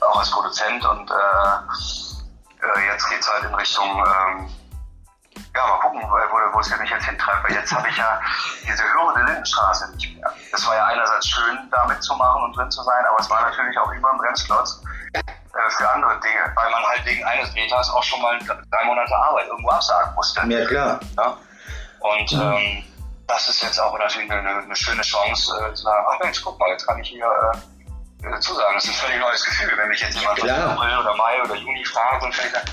auch 0.01 0.19
als 0.19 0.31
Produzent 0.31 0.85
und 0.85 1.11
äh, 1.11 1.15
äh 1.15 2.87
jetzt 2.87 3.09
geht 3.09 3.21
es 3.21 3.33
halt 3.33 3.45
in 3.45 3.55
Richtung, 3.55 3.89
ähm, 3.89 4.51
ja, 5.55 5.67
mal 5.67 5.81
gucken, 5.81 6.03
wo, 6.03 6.55
wo 6.55 6.61
es 6.61 6.79
mich 6.79 6.91
jetzt 6.91 7.07
hintreibt, 7.07 7.45
weil 7.45 7.55
jetzt 7.55 7.73
habe 7.73 7.89
ich 7.89 7.97
ja 7.97 8.21
diese 8.67 8.85
Hürde 8.85 9.25
Lindenstraße 9.25 9.91
nicht 9.95 10.15
mehr. 10.15 10.31
Das 10.51 10.67
war 10.67 10.77
ja 10.77 10.87
einerseits 10.87 11.29
schön, 11.29 11.59
da 11.71 11.87
mitzumachen 11.87 12.43
und 12.45 12.57
drin 12.57 12.71
zu 12.71 12.83
sein, 12.83 13.05
aber 13.09 13.19
es 13.19 13.31
war 13.31 13.41
natürlich 13.41 13.79
auch 13.79 13.91
immer 13.93 14.13
ein 14.13 14.19
Bremsklotz 14.19 14.83
für 15.69 15.91
andere 15.91 16.19
Dinge, 16.21 16.53
weil 16.55 16.71
man 16.71 16.83
halt 16.85 17.05
wegen 17.05 17.25
eines 17.25 17.53
Meters 17.55 17.91
auch 17.91 18.03
schon 18.03 18.21
mal 18.23 18.39
drei 18.39 18.85
Monate 18.85 19.15
Arbeit 19.15 19.47
irgendwo 19.49 19.71
absagen 19.71 20.15
musste. 20.15 20.41
Ja, 20.49 20.67
klar. 20.67 21.01
Ja? 21.17 21.37
Und 22.01 22.33
mhm. 22.33 22.41
ähm, 22.41 22.85
das 23.27 23.49
ist 23.49 23.63
jetzt 23.63 23.79
auch 23.79 23.97
natürlich 23.99 24.31
eine, 24.31 24.49
eine 24.49 24.77
schöne 24.77 25.03
Chance, 25.03 25.53
äh, 25.61 25.75
zu 25.75 25.85
sagen, 25.85 26.07
ach 26.11 26.19
Mensch, 26.21 26.43
guck 26.43 26.59
mal, 26.59 26.71
jetzt 26.71 26.87
kann 26.87 26.99
ich 26.99 27.09
hier 27.09 27.27
äh, 27.27 28.27
äh 28.27 28.41
zusagen. 28.41 28.75
Das 28.75 28.85
ist 28.85 28.91
ein 28.91 29.07
völlig 29.07 29.21
neues 29.21 29.45
Gefühl, 29.45 29.77
wenn 29.77 29.89
mich 29.89 30.01
jetzt 30.01 30.19
jemand 30.19 30.39
im 30.39 30.51
April 30.51 30.99
oder 30.99 31.15
Mai 31.17 31.43
oder 31.43 31.55
Juni 31.55 31.85
fragt 31.85 32.23
und 32.23 32.35
vielleicht 32.35 32.73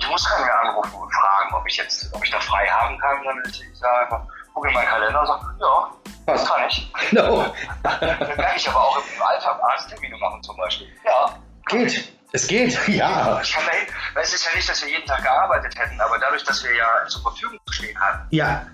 ich 0.00 0.08
muss 0.08 0.24
keinen 0.24 0.44
mehr 0.44 0.60
anrufen 0.60 0.94
und 0.94 1.12
fragen, 1.12 1.54
ob 1.54 1.66
ich 1.66 1.76
jetzt, 1.76 2.10
ob 2.14 2.24
ich 2.24 2.30
da 2.30 2.40
frei 2.40 2.66
haben 2.68 2.98
kann, 2.98 3.22
sondern 3.22 3.44
ich 3.46 3.78
sage 3.78 3.98
einfach, 3.98 4.22
gucke 4.54 4.68
in 4.68 4.74
meinen 4.74 4.88
Kalender 4.88 5.20
und 5.20 5.26
sage, 5.26 5.44
ja, 5.60 5.90
das 6.26 6.44
kann 6.46 6.62
ich. 6.68 6.92
No. 7.12 7.44
dann 7.82 8.36
merke 8.36 8.56
ich 8.56 8.68
aber 8.68 8.80
auch 8.80 8.96
im 8.96 9.22
Alltag 9.22 9.62
Arzttermine 9.62 10.16
machen 10.16 10.42
zum 10.42 10.56
Beispiel. 10.56 10.88
Ja. 11.04 11.36
Geht. 11.66 12.19
Es 12.32 12.46
geht, 12.46 12.78
ja. 12.88 13.40
Ich 13.42 13.56
weil 13.56 14.22
es 14.22 14.34
ist 14.34 14.46
ja 14.46 14.54
nicht, 14.54 14.68
dass 14.68 14.82
wir 14.82 14.90
jeden 14.90 15.06
Tag 15.06 15.22
gearbeitet 15.22 15.76
hätten, 15.78 16.00
aber 16.00 16.18
dadurch, 16.18 16.44
dass 16.44 16.62
wir 16.64 16.74
ja 16.74 17.06
zur 17.08 17.22
Verfügung 17.22 17.58
stehen 17.70 17.98
hatten, 18.00 18.26
ja. 18.30 18.66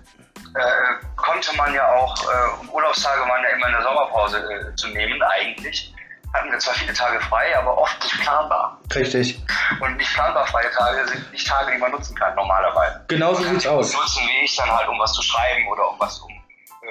äh, 0.54 1.04
konnte 1.16 1.54
man 1.56 1.72
ja 1.74 1.86
auch, 1.92 2.14
äh, 2.24 2.68
Urlaubstage 2.70 3.20
waren 3.22 3.42
ja 3.42 3.50
immer 3.50 3.66
in 3.66 3.72
der 3.72 3.82
Sommerpause 3.82 4.38
äh, 4.38 4.74
zu 4.76 4.88
nehmen, 4.88 5.22
eigentlich. 5.22 5.92
Hatten 6.34 6.50
wir 6.50 6.58
zwar 6.58 6.74
viele 6.74 6.92
Tage 6.92 7.18
frei, 7.20 7.56
aber 7.56 7.78
oft 7.78 8.02
nicht 8.02 8.20
planbar. 8.20 8.78
Richtig. 8.94 9.40
Und 9.80 9.96
nicht 9.96 10.12
planbar 10.12 10.46
freie 10.48 10.70
Tage 10.72 11.08
sind 11.08 11.32
nicht 11.32 11.46
Tage, 11.46 11.72
die 11.72 11.78
man 11.78 11.92
nutzen 11.92 12.14
kann, 12.14 12.34
normalerweise. 12.34 13.04
Genauso 13.08 13.42
sieht's 13.42 13.66
aus. 13.66 13.94
Nutzen 13.94 14.22
wie 14.26 14.44
ich 14.44 14.54
dann 14.56 14.70
halt, 14.70 14.88
um 14.88 14.98
was 14.98 15.12
zu 15.14 15.22
schreiben 15.22 15.66
oder 15.68 15.90
um 15.90 15.98
was, 15.98 16.18
um 16.18 16.35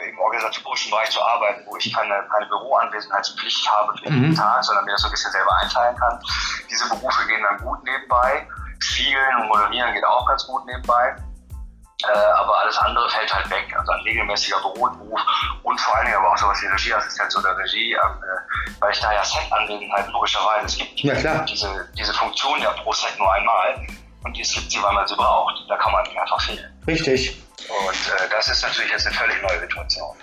im 0.09 0.19
organisatorischen 0.19 0.91
Bereich 0.91 1.09
zu 1.09 1.21
arbeiten, 1.21 1.61
wo 1.65 1.77
ich 1.77 1.93
keine, 1.93 2.25
keine 2.31 2.45
Büroanwesenheitspflicht 2.47 3.69
habe 3.69 3.97
für 3.97 4.05
jeden 4.05 4.29
mhm. 4.29 4.35
Tag, 4.35 4.63
sondern 4.63 4.85
mir 4.85 4.91
das 4.91 5.01
so 5.01 5.07
ein 5.07 5.11
bisschen 5.11 5.31
selber 5.31 5.55
einteilen 5.61 5.95
kann. 5.97 6.19
Diese 6.69 6.87
Berufe 6.89 7.27
gehen 7.27 7.43
dann 7.43 7.57
gut 7.65 7.83
nebenbei. 7.83 8.47
Spielen 8.79 9.37
und 9.41 9.47
Moderieren 9.47 9.93
geht 9.93 10.05
auch 10.05 10.27
ganz 10.27 10.45
gut 10.45 10.65
nebenbei. 10.65 11.15
Äh, 12.03 12.17
aber 12.17 12.59
alles 12.59 12.77
andere 12.77 13.09
fällt 13.09 13.33
halt 13.33 13.49
weg. 13.49 13.73
Also 13.77 13.91
ein 13.93 14.01
regelmäßiger 14.01 14.57
Büroberuf 14.59 15.21
und 15.63 15.79
vor 15.79 15.95
allen 15.95 16.05
Dingen 16.05 16.17
aber 16.17 16.31
auch 16.31 16.37
sowas 16.37 16.61
wie 16.61 16.67
Regieassistenz 16.67 17.35
oder 17.37 17.57
Regie, 17.57 17.93
äh, 17.93 17.99
weil 18.79 18.91
ich 18.91 18.99
da 18.99 19.13
ja 19.13 19.23
Set-Anwesenheit 19.23 20.07
logischerweise, 20.11 20.65
es 20.65 20.77
gibt 20.77 20.99
ja. 20.99 21.39
Diese, 21.43 21.89
diese 21.97 22.13
Funktion 22.13 22.61
ja 22.61 22.71
pro 22.71 22.91
Set 22.91 23.17
nur 23.17 23.31
einmal 23.33 23.87
und 24.23 24.39
es 24.39 24.51
gibt 24.51 24.69
sie, 24.71 24.83
weil 24.83 24.93
man 24.93 25.07
sie 25.07 25.15
braucht. 25.15 25.55
Da 25.69 25.77
kann 25.77 25.93
man 25.93 26.05
einfach 26.05 26.41
fehlen. 26.41 26.73
Richtig. 26.85 27.44
Und 27.69 27.93
äh, 27.93 28.29
das 28.29 28.49
ist 28.49 28.61
natürlich 28.63 28.91
jetzt 28.91 29.07
eine 29.07 29.15
völlig 29.15 29.41
neue 29.41 29.59
Situation. 29.61 30.15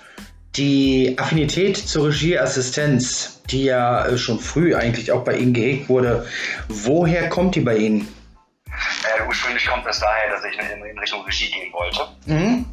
Die 0.56 1.16
Affinität 1.18 1.76
zur 1.76 2.08
Regieassistenz, 2.08 3.40
die 3.46 3.64
ja 3.64 4.06
äh, 4.06 4.18
schon 4.18 4.38
früh 4.38 4.74
eigentlich 4.74 5.10
auch 5.10 5.24
bei 5.24 5.34
Ihnen 5.34 5.54
gehegt 5.54 5.88
wurde, 5.88 6.26
woher 6.68 7.28
kommt 7.30 7.54
die 7.54 7.60
bei 7.60 7.76
Ihnen? 7.76 8.14
Äh, 8.66 9.26
ursprünglich 9.26 9.66
kommt 9.66 9.86
das 9.86 9.98
daher, 10.00 10.30
dass 10.30 10.44
ich 10.44 10.58
in, 10.58 10.84
in 10.84 10.98
Richtung 10.98 11.24
Regie 11.24 11.50
gehen 11.50 11.72
wollte. 11.72 12.06
Mhm. 12.26 12.66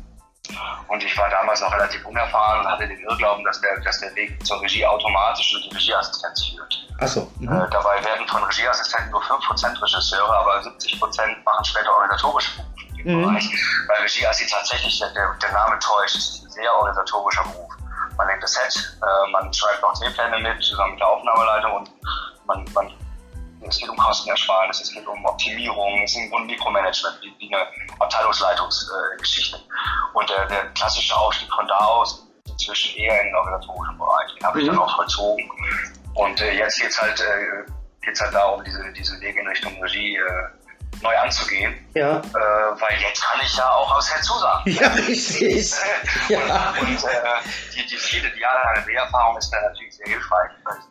Und 0.87 1.03
ich 1.03 1.15
war 1.17 1.29
damals 1.29 1.61
noch 1.61 1.71
relativ 1.71 2.03
unerfahren 2.05 2.61
und 2.61 2.71
hatte 2.71 2.87
den 2.87 2.99
Irrglauben, 2.99 3.45
dass 3.45 3.61
der, 3.61 3.79
dass 3.81 3.99
der 3.99 4.13
Weg 4.15 4.45
zur 4.45 4.61
Regie 4.61 4.85
automatisch 4.85 5.51
durch 5.51 5.69
die 5.69 5.75
Regieassistenz 5.75 6.45
führt. 6.45 6.87
Achso. 6.99 7.31
Mhm. 7.39 7.47
Äh, 7.47 7.67
dabei 7.71 8.03
werden 8.03 8.27
von 8.27 8.43
Regieassistenten 8.43 9.11
nur 9.11 9.21
5% 9.21 9.81
Regisseure, 9.81 10.37
aber 10.37 10.59
70% 10.61 11.43
machen 11.45 11.65
später 11.65 11.93
organisatorische 11.93 12.57
Berufe 12.57 12.88
im 13.03 13.17
mhm. 13.17 13.21
Bereich. 13.23 13.49
Weil 13.87 14.01
Regie 14.01 14.25
ist 14.25 14.51
tatsächlich, 14.51 14.99
der, 14.99 15.11
der 15.11 15.51
Name 15.51 15.79
täuscht, 15.79 16.15
ist 16.15 16.43
ein 16.43 16.51
sehr 16.51 16.73
organisatorischer 16.73 17.43
Beruf. 17.43 17.73
Man 18.17 18.27
lenkt 18.27 18.43
das 18.43 18.53
Set, 18.53 18.97
äh, 19.01 19.31
man 19.31 19.53
schreibt 19.53 19.83
auch 19.83 19.93
Drehpläne 19.93 20.39
mit, 20.39 20.61
zusammen 20.61 20.91
mit 20.91 20.99
der 20.99 21.07
Aufnahmeleitung 21.07 21.71
und 21.73 21.91
man, 22.45 22.65
man 22.73 22.91
es 23.61 23.77
geht 23.77 23.89
um 23.89 23.97
Kostenersparnis, 23.97 24.81
es 24.81 24.91
geht 24.91 25.05
um 25.07 25.23
Optimierung, 25.25 26.01
es 26.03 26.11
ist 26.11 26.21
im 26.21 26.29
Grunde 26.29 26.53
Mikromanagement, 26.53 27.19
wie, 27.21 27.33
wie 27.39 27.53
eine 27.53 27.65
Abteilungsleitungsgeschichte. 27.99 29.57
Äh, 29.57 30.17
und 30.17 30.29
der, 30.29 30.45
der, 30.47 30.65
klassische 30.69 31.15
Aufstieg 31.15 31.49
von 31.53 31.67
da 31.67 31.77
aus 31.77 32.25
inzwischen 32.45 32.97
eher 32.97 33.21
in 33.21 33.27
den 33.27 33.35
organisatorischen 33.35 33.97
Bereich. 33.97 34.35
Den 34.35 34.47
habe 34.47 34.61
ich 34.61 34.67
mhm. 34.67 34.71
dann 34.71 34.79
auch 34.79 34.95
vollzogen. 34.95 35.51
Und 36.13 36.41
äh, 36.41 36.53
jetzt 36.53 36.79
geht 36.79 36.89
es 36.89 37.01
halt, 37.01 37.19
äh, 37.19 38.11
halt 38.21 38.33
darum, 38.33 38.63
diese, 38.63 38.91
diesen 38.93 39.19
Weg 39.21 39.35
in 39.37 39.47
Richtung 39.47 39.81
Regie 39.81 40.15
äh, 40.15 40.58
neu 41.01 41.15
anzugehen. 41.17 41.87
Ja. 41.93 42.17
Äh, 42.17 42.81
weil 42.81 42.99
jetzt 43.01 43.23
kann 43.23 43.39
ich 43.41 43.55
ja 43.55 43.69
auch 43.71 43.95
aus 43.95 44.11
Herz 44.11 44.25
zusagen. 44.25 44.71
Ja, 44.71 44.87
richtig. 44.89 45.71
ja. 46.29 46.73
Und, 46.79 46.87
und 46.87 47.03
äh, 47.03 47.19
die, 47.73 47.85
die 47.85 47.97
viele, 47.97 48.29
jahrelange 48.37 48.85
Lehrerfahrung 48.87 49.37
ist 49.37 49.49
da 49.51 49.61
natürlich 49.61 49.95
sehr 49.95 50.07
hilfreich, 50.07 50.51
weil 50.63 50.77
ich 50.77 50.89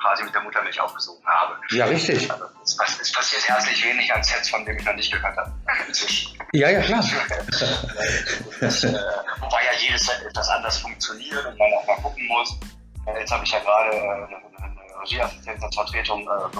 quasi 0.00 0.24
mit 0.24 0.34
der 0.34 0.42
Muttermilch 0.42 0.80
aufgesogen 0.80 1.24
habe. 1.26 1.56
Ja, 1.70 1.84
richtig. 1.86 2.30
Also, 2.30 2.44
es, 2.62 3.00
es, 3.00 3.12
passiert 3.12 3.48
herzlich 3.48 3.84
wenig 3.84 4.12
an 4.12 4.22
Sets, 4.22 4.48
von 4.48 4.64
dem 4.64 4.78
ich 4.78 4.84
noch 4.84 4.94
nicht 4.94 5.12
gehört 5.12 5.36
habe. 5.36 5.52
Ja, 6.52 6.68
ja, 6.68 6.80
klar. 6.80 7.00
das, 8.60 8.82
äh, 8.82 8.92
wobei 9.38 9.64
ja 9.64 9.70
jedes 9.78 10.04
Set 10.04 10.20
etwas 10.28 10.48
anders 10.48 10.78
funktioniert 10.78 11.46
und 11.46 11.56
man 11.56 11.72
auch 11.74 11.86
mal 11.86 11.94
gucken 12.02 12.26
muss. 12.26 12.58
Äh, 13.06 13.20
jetzt 13.20 13.30
habe 13.30 13.44
ich 13.44 13.52
ja 13.52 13.60
gerade 13.60 13.94
äh, 13.94 14.00
eine, 14.00 14.26
eine 14.60 15.00
Regieassistenz 15.00 15.62
als 15.62 15.74
Vertretung 15.76 16.22
äh, 16.22 16.56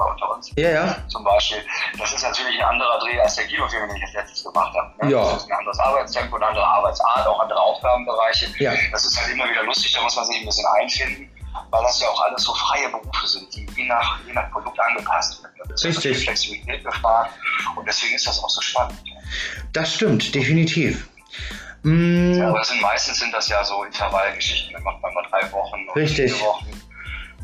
bekommen 0.00 0.12
unter 0.12 0.34
uns. 0.34 0.50
Ja, 0.56 0.70
ja. 0.70 0.96
Zum 1.08 1.24
Beispiel. 1.24 1.58
Das 1.98 2.12
ist 2.12 2.22
natürlich 2.22 2.58
ein 2.58 2.64
anderer 2.64 2.98
Dreh 3.00 3.20
als 3.20 3.36
der 3.36 3.46
Kinofilm, 3.46 3.88
den 3.88 3.96
ich 3.96 4.02
jetzt 4.02 4.14
letztes 4.14 4.44
gemacht 4.44 4.74
habe. 4.74 5.06
Ne? 5.06 5.12
Ja. 5.12 5.24
Das 5.24 5.42
ist 5.42 5.50
ein 5.50 5.58
anderes 5.58 5.78
Arbeitstempo, 5.78 6.36
eine 6.36 6.46
andere 6.46 6.66
Arbeitsart, 6.66 7.26
auch 7.26 7.40
andere 7.40 7.60
Aufgabenbereiche. 7.60 8.46
Ja. 8.58 8.72
Das 8.92 9.04
ist 9.04 9.20
halt 9.20 9.32
immer 9.32 9.48
wieder 9.48 9.62
lustig, 9.64 9.92
da 9.92 10.02
muss 10.02 10.16
man 10.16 10.24
sich 10.24 10.40
ein 10.40 10.46
bisschen 10.46 10.66
einfinden 10.66 11.30
weil 11.72 11.82
das 11.82 12.00
ja 12.00 12.08
auch 12.08 12.20
alles 12.22 12.44
so 12.44 12.54
freie 12.54 12.88
Berufe 12.90 13.26
sind, 13.26 13.52
die 13.54 13.66
je 13.76 13.84
nach, 13.84 14.20
je 14.24 14.32
nach 14.32 14.48
Produkt 14.52 14.78
angepasst 14.78 15.42
werden. 15.42 15.52
Das 15.68 15.84
Richtig. 15.84 16.12
Ist 16.12 16.22
Flexibilität 16.22 16.84
gefragt 16.84 17.32
und 17.74 17.86
deswegen 17.86 18.14
ist 18.14 18.26
das 18.26 18.42
auch 18.42 18.48
so 18.48 18.60
spannend. 18.60 19.02
Das 19.72 19.92
stimmt, 19.92 20.32
definitiv. 20.32 21.08
Mm. 21.82 22.34
Ja, 22.34 22.50
aber 22.50 22.62
sind, 22.62 22.80
meistens 22.80 23.18
sind 23.18 23.32
das 23.32 23.48
ja 23.48 23.64
so 23.64 23.82
Intervallgeschichten. 23.82 24.74
Dann 24.74 24.82
macht 24.84 25.02
man 25.02 25.12
mal 25.12 25.26
drei 25.28 25.50
Wochen 25.50 25.88
oder 25.88 26.02
Richtig. 26.02 26.32
vier 26.32 26.46
Wochen 26.46 26.80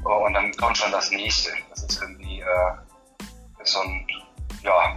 und 0.07 0.35
dann 0.35 0.53
kommt 0.57 0.77
schon 0.79 0.93
das 0.93 1.11
nächste. 1.11 1.51
Das 1.71 1.83
ist 1.83 2.01
äh, 2.47 3.65
so 3.65 3.81
ein, 3.81 4.07
ja, 4.62 4.97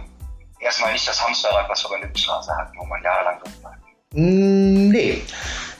erstmal 0.60 0.92
nicht 0.92 1.06
das 1.08 1.24
Hamsterrad, 1.24 1.68
was 1.68 1.84
wir 1.84 1.90
bei 1.90 2.00
Lindenstraße 2.00 2.54
hatten, 2.56 2.78
wo 2.78 2.84
man 2.84 3.02
jahrelang 3.02 3.40
drin 3.40 3.52
bleibt. 3.60 3.80
Mm, 4.12 4.88
nee, 4.88 5.22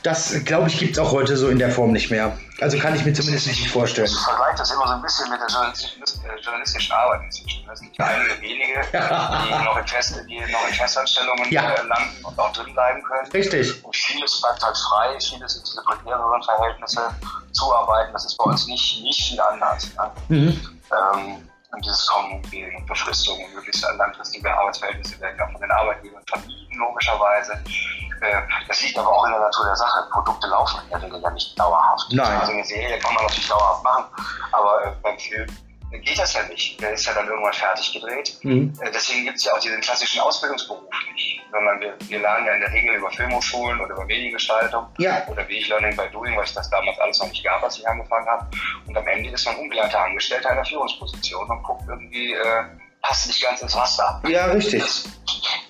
das 0.03 0.45
glaube 0.45 0.69
ich 0.69 0.79
gibt 0.79 0.93
es 0.93 0.99
auch 0.99 1.12
heute 1.12 1.37
so 1.37 1.49
in 1.49 1.59
der 1.59 1.71
Form 1.71 1.93
nicht 1.93 2.11
mehr. 2.11 2.39
Also 2.61 2.79
kann 2.79 2.95
ich 2.95 3.05
mir 3.05 3.12
zumindest 3.12 3.49
nicht 3.49 3.69
vorstellen. 3.69 4.07
Ich 4.07 4.19
vergleiche 4.19 4.59
das 4.59 4.71
immer 4.71 4.87
so 4.87 4.95
ein 4.95 5.03
bisschen 5.03 5.29
mit 5.31 5.41
der 5.41 5.49
journalistischen, 5.49 6.03
äh, 6.03 6.41
journalistischen 6.41 6.93
Arbeit 6.93 7.23
inzwischen. 7.25 7.69
Es 7.71 7.81
gibt 7.81 7.99
ja 7.99 8.07
einige 8.07 8.41
wenige, 8.41 8.81
die 8.93 9.65
noch 9.65 9.77
in, 9.77 9.87
Fest, 9.87 10.21
die 10.29 10.41
noch 10.53 10.69
in 10.69 10.75
Festanstellungen 10.75 11.50
ja. 11.50 11.73
äh, 11.73 11.83
landen 11.83 12.25
und 12.25 12.39
auch 12.39 12.53
drin 12.53 12.73
bleiben 12.73 13.03
können. 13.03 13.31
Richtig. 13.33 13.85
Und 13.85 13.97
vieles 13.97 14.41
bleibt 14.41 14.62
halt 14.62 14.77
frei, 14.77 15.19
vieles 15.21 15.57
in 15.57 15.65
diese 15.65 15.83
prekäreren 15.83 16.43
Verhältnisse 16.43 17.11
zuarbeiten. 17.53 18.12
Das 18.12 18.25
ist 18.25 18.37
bei 18.39 18.45
uns 18.45 18.67
nicht, 18.67 19.03
nicht 19.03 19.23
viel 19.23 19.41
anders. 19.41 19.91
Ne? 19.97 20.11
Mhm. 20.29 20.79
Ähm, 20.93 21.50
und 21.73 21.85
dieses 21.85 22.07
Kommen 22.07 22.33
und 22.33 22.50
Gehen 22.50 22.75
und 22.77 23.55
möglichst 23.55 23.87
langfristige 23.97 24.53
Arbeitsverhältnisse 24.53 25.21
werden 25.21 25.37
ja 25.39 25.47
von 25.47 25.61
den 25.61 25.71
Arbeitgebern 25.71 26.23
vermieden, 26.27 26.79
logischerweise. 26.79 27.53
Äh, 28.21 28.43
das 28.69 28.83
liegt 28.83 28.99
aber 28.99 29.09
auch 29.09 29.25
in 29.27 29.33
der 29.33 29.41
Natur 29.41 29.67
der 29.67 29.77
Sache. 29.77 30.09
Produkte 30.11 30.47
laufen 30.49 30.81
in 30.85 30.91
der 30.91 31.03
Regel 31.03 31.21
ja 31.23 31.31
nicht 31.31 31.59
dauerhaft. 31.59 32.12
Nein. 32.12 32.41
Also 32.41 32.53
eine 32.53 32.65
Serie 32.65 32.99
kann 32.99 33.15
man 33.15 33.25
natürlich 33.25 33.49
dauerhaft 33.49 33.85
machen, 33.85 34.05
aber 34.53 34.85
äh, 34.85 34.93
beim 35.03 35.19
Film 35.19 35.47
geht 35.91 36.19
das 36.19 36.35
ja 36.35 36.43
nicht. 36.45 36.81
Der 36.81 36.93
ist 36.93 37.07
ja 37.07 37.15
dann 37.15 37.27
irgendwann 37.27 37.53
fertig 37.53 37.93
gedreht. 37.93 38.39
Mhm. 38.43 38.73
Äh, 38.81 38.91
deswegen 38.93 39.25
gibt 39.25 39.39
es 39.39 39.45
ja 39.45 39.53
auch 39.53 39.61
diesen 39.61 39.81
klassischen 39.81 40.21
Ausbildungsberuf. 40.21 40.89
Sondern 41.50 41.80
wir, 41.80 41.95
wir 42.09 42.19
lernen 42.21 42.47
ja 42.47 42.52
in 42.54 42.61
der 42.61 42.73
Regel 42.73 42.95
über 42.97 43.11
Filmhochschulen 43.11 43.80
oder 43.80 43.95
über 43.95 44.04
Mediengestaltung 44.04 44.87
ja. 44.99 45.26
oder 45.28 45.47
wie 45.49 45.59
ich 45.59 45.69
Learning 45.69 45.97
by 45.97 46.09
Doing, 46.12 46.37
weil 46.37 46.45
es 46.45 46.54
das 46.54 46.71
damals 46.71 46.99
alles 47.00 47.19
noch 47.21 47.28
nicht 47.28 47.45
gab, 47.45 47.62
als 47.62 47.78
ich 47.78 47.88
angefangen 47.88 48.28
habe. 48.28 48.47
Und 48.87 48.97
am 48.97 49.07
Ende 49.07 49.30
ist 49.30 49.45
man 49.47 49.57
ungelernter 49.57 50.00
Angestellter 50.00 50.50
in 50.50 50.57
der 50.57 50.64
Führungsposition 50.64 51.49
und 51.49 51.62
guckt 51.62 51.83
irgendwie, 51.88 52.35
äh, 52.35 52.64
passt 53.02 53.26
nicht 53.26 53.42
ganz 53.42 53.62
ins 53.62 53.75
Wasser. 53.75 54.21
Ja, 54.26 54.47
richtig. 54.47 54.83
Das, 54.83 55.04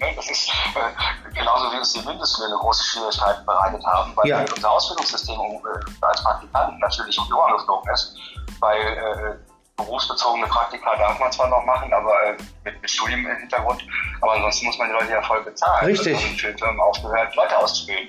ne, 0.00 0.12
das 0.16 0.30
ist 0.30 0.48
äh, 0.48 1.34
genauso 1.34 1.72
wie 1.72 1.78
uns 1.78 1.92
die 1.92 2.00
Mindestlöhne 2.00 2.56
große 2.56 2.84
Schwierigkeiten 2.84 3.44
bereitet 3.46 3.84
haben, 3.86 4.12
weil 4.16 4.28
ja. 4.28 4.44
unser 4.54 4.70
Ausbildungssystem 4.70 5.38
äh, 5.38 6.06
als 6.06 6.22
Praktikant 6.22 6.78
natürlich 6.80 7.18
um 7.18 7.26
die 7.26 7.32
Ohren 7.32 7.56
geflogen 7.56 7.92
ist, 7.92 8.16
weil 8.60 8.80
äh, 8.80 9.49
berufsbezogene 9.84 10.46
Praktika 10.46 10.96
darf 10.96 11.18
man 11.18 11.30
zwar 11.32 11.48
noch 11.48 11.64
machen, 11.64 11.92
aber 11.92 12.12
äh, 12.24 12.36
mit, 12.64 12.80
mit 12.80 12.90
Studium 12.90 13.26
im 13.26 13.36
Hintergrund, 13.36 13.84
aber 14.20 14.32
ansonsten 14.34 14.66
muss 14.66 14.78
man 14.78 14.88
die 14.88 14.94
Leute 14.94 15.12
ja 15.12 15.22
voll 15.22 15.42
bezahlen. 15.42 15.86
Richtig. 15.86 16.14
Und 16.14 16.40
für 16.40 16.56
Firmen 16.56 16.80
aufgehört, 16.80 17.34
Leute 17.36 17.58
auszubilden. 17.58 18.08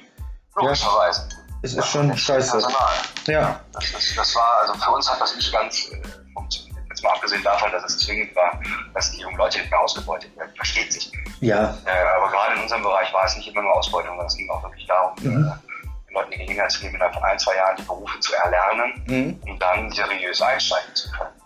Logischerweise. 0.55 1.27
Ja. 1.29 1.37
Es 1.63 1.73
ist 1.75 1.87
schon 1.87 2.17
scheiße. 2.17 2.51
Personal. 2.51 2.93
Ja. 3.27 3.59
Das, 3.73 3.85
ist, 3.85 4.17
das 4.17 4.35
war, 4.35 4.61
also 4.61 4.73
für 4.73 4.91
uns 4.91 5.09
hat 5.09 5.21
das 5.21 5.35
nicht 5.35 5.51
ganz 5.53 5.91
äh, 5.91 6.01
funktioniert. 6.33 6.71
Jetzt 6.89 7.03
mal 7.03 7.11
abgesehen 7.11 7.43
davon, 7.43 7.71
dass 7.71 7.83
es 7.83 7.99
zwingend 7.99 8.35
war, 8.35 8.59
dass 8.93 9.11
die 9.11 9.21
jungen 9.21 9.37
Leute 9.37 9.59
nicht 9.59 9.69
mehr 9.69 9.79
ausgebeutet 9.79 10.35
werden. 10.35 10.51
Versteht 10.55 10.91
sich. 10.91 11.11
Ja. 11.39 11.77
Äh, 11.85 12.17
aber 12.17 12.31
gerade 12.31 12.55
in 12.55 12.63
unserem 12.63 12.81
Bereich 12.81 13.13
war 13.13 13.25
es 13.25 13.35
nicht 13.35 13.47
immer 13.47 13.61
nur 13.61 13.73
Ausbeutung, 13.73 14.09
sondern 14.09 14.25
es 14.25 14.35
ging 14.35 14.49
auch 14.49 14.63
wirklich 14.63 14.87
darum, 14.87 15.13
mhm. 15.21 15.47
äh, 15.47 16.07
den 16.07 16.13
Leuten 16.13 16.31
die 16.31 16.37
Gelegenheit 16.39 16.71
zu 16.71 16.81
geben, 16.81 16.95
innerhalb 16.95 17.13
von 17.13 17.23
ein, 17.23 17.39
zwei 17.39 17.55
Jahren 17.55 17.77
die 17.77 17.83
Berufe 17.83 18.19
zu 18.19 18.35
erlernen, 18.35 19.03
mhm. 19.05 19.39
um 19.47 19.59
dann 19.59 19.91
seriös 19.91 20.41
einsteigen 20.41 20.95
zu 20.95 21.11
können. 21.11 21.40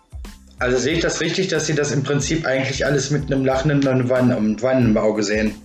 Also 0.58 0.78
sehe 0.78 0.94
ich 0.94 1.00
das 1.00 1.20
richtig, 1.20 1.48
dass 1.48 1.66
Sie 1.66 1.74
das 1.74 1.90
im 1.90 2.02
Prinzip 2.02 2.46
eigentlich 2.46 2.84
alles 2.84 3.10
mit 3.10 3.30
einem 3.30 3.44
lachenden 3.44 3.86
und 3.86 4.08
weinenden 4.08 4.90
im 4.90 4.98
Auge 4.98 5.22
sehen? 5.22 5.60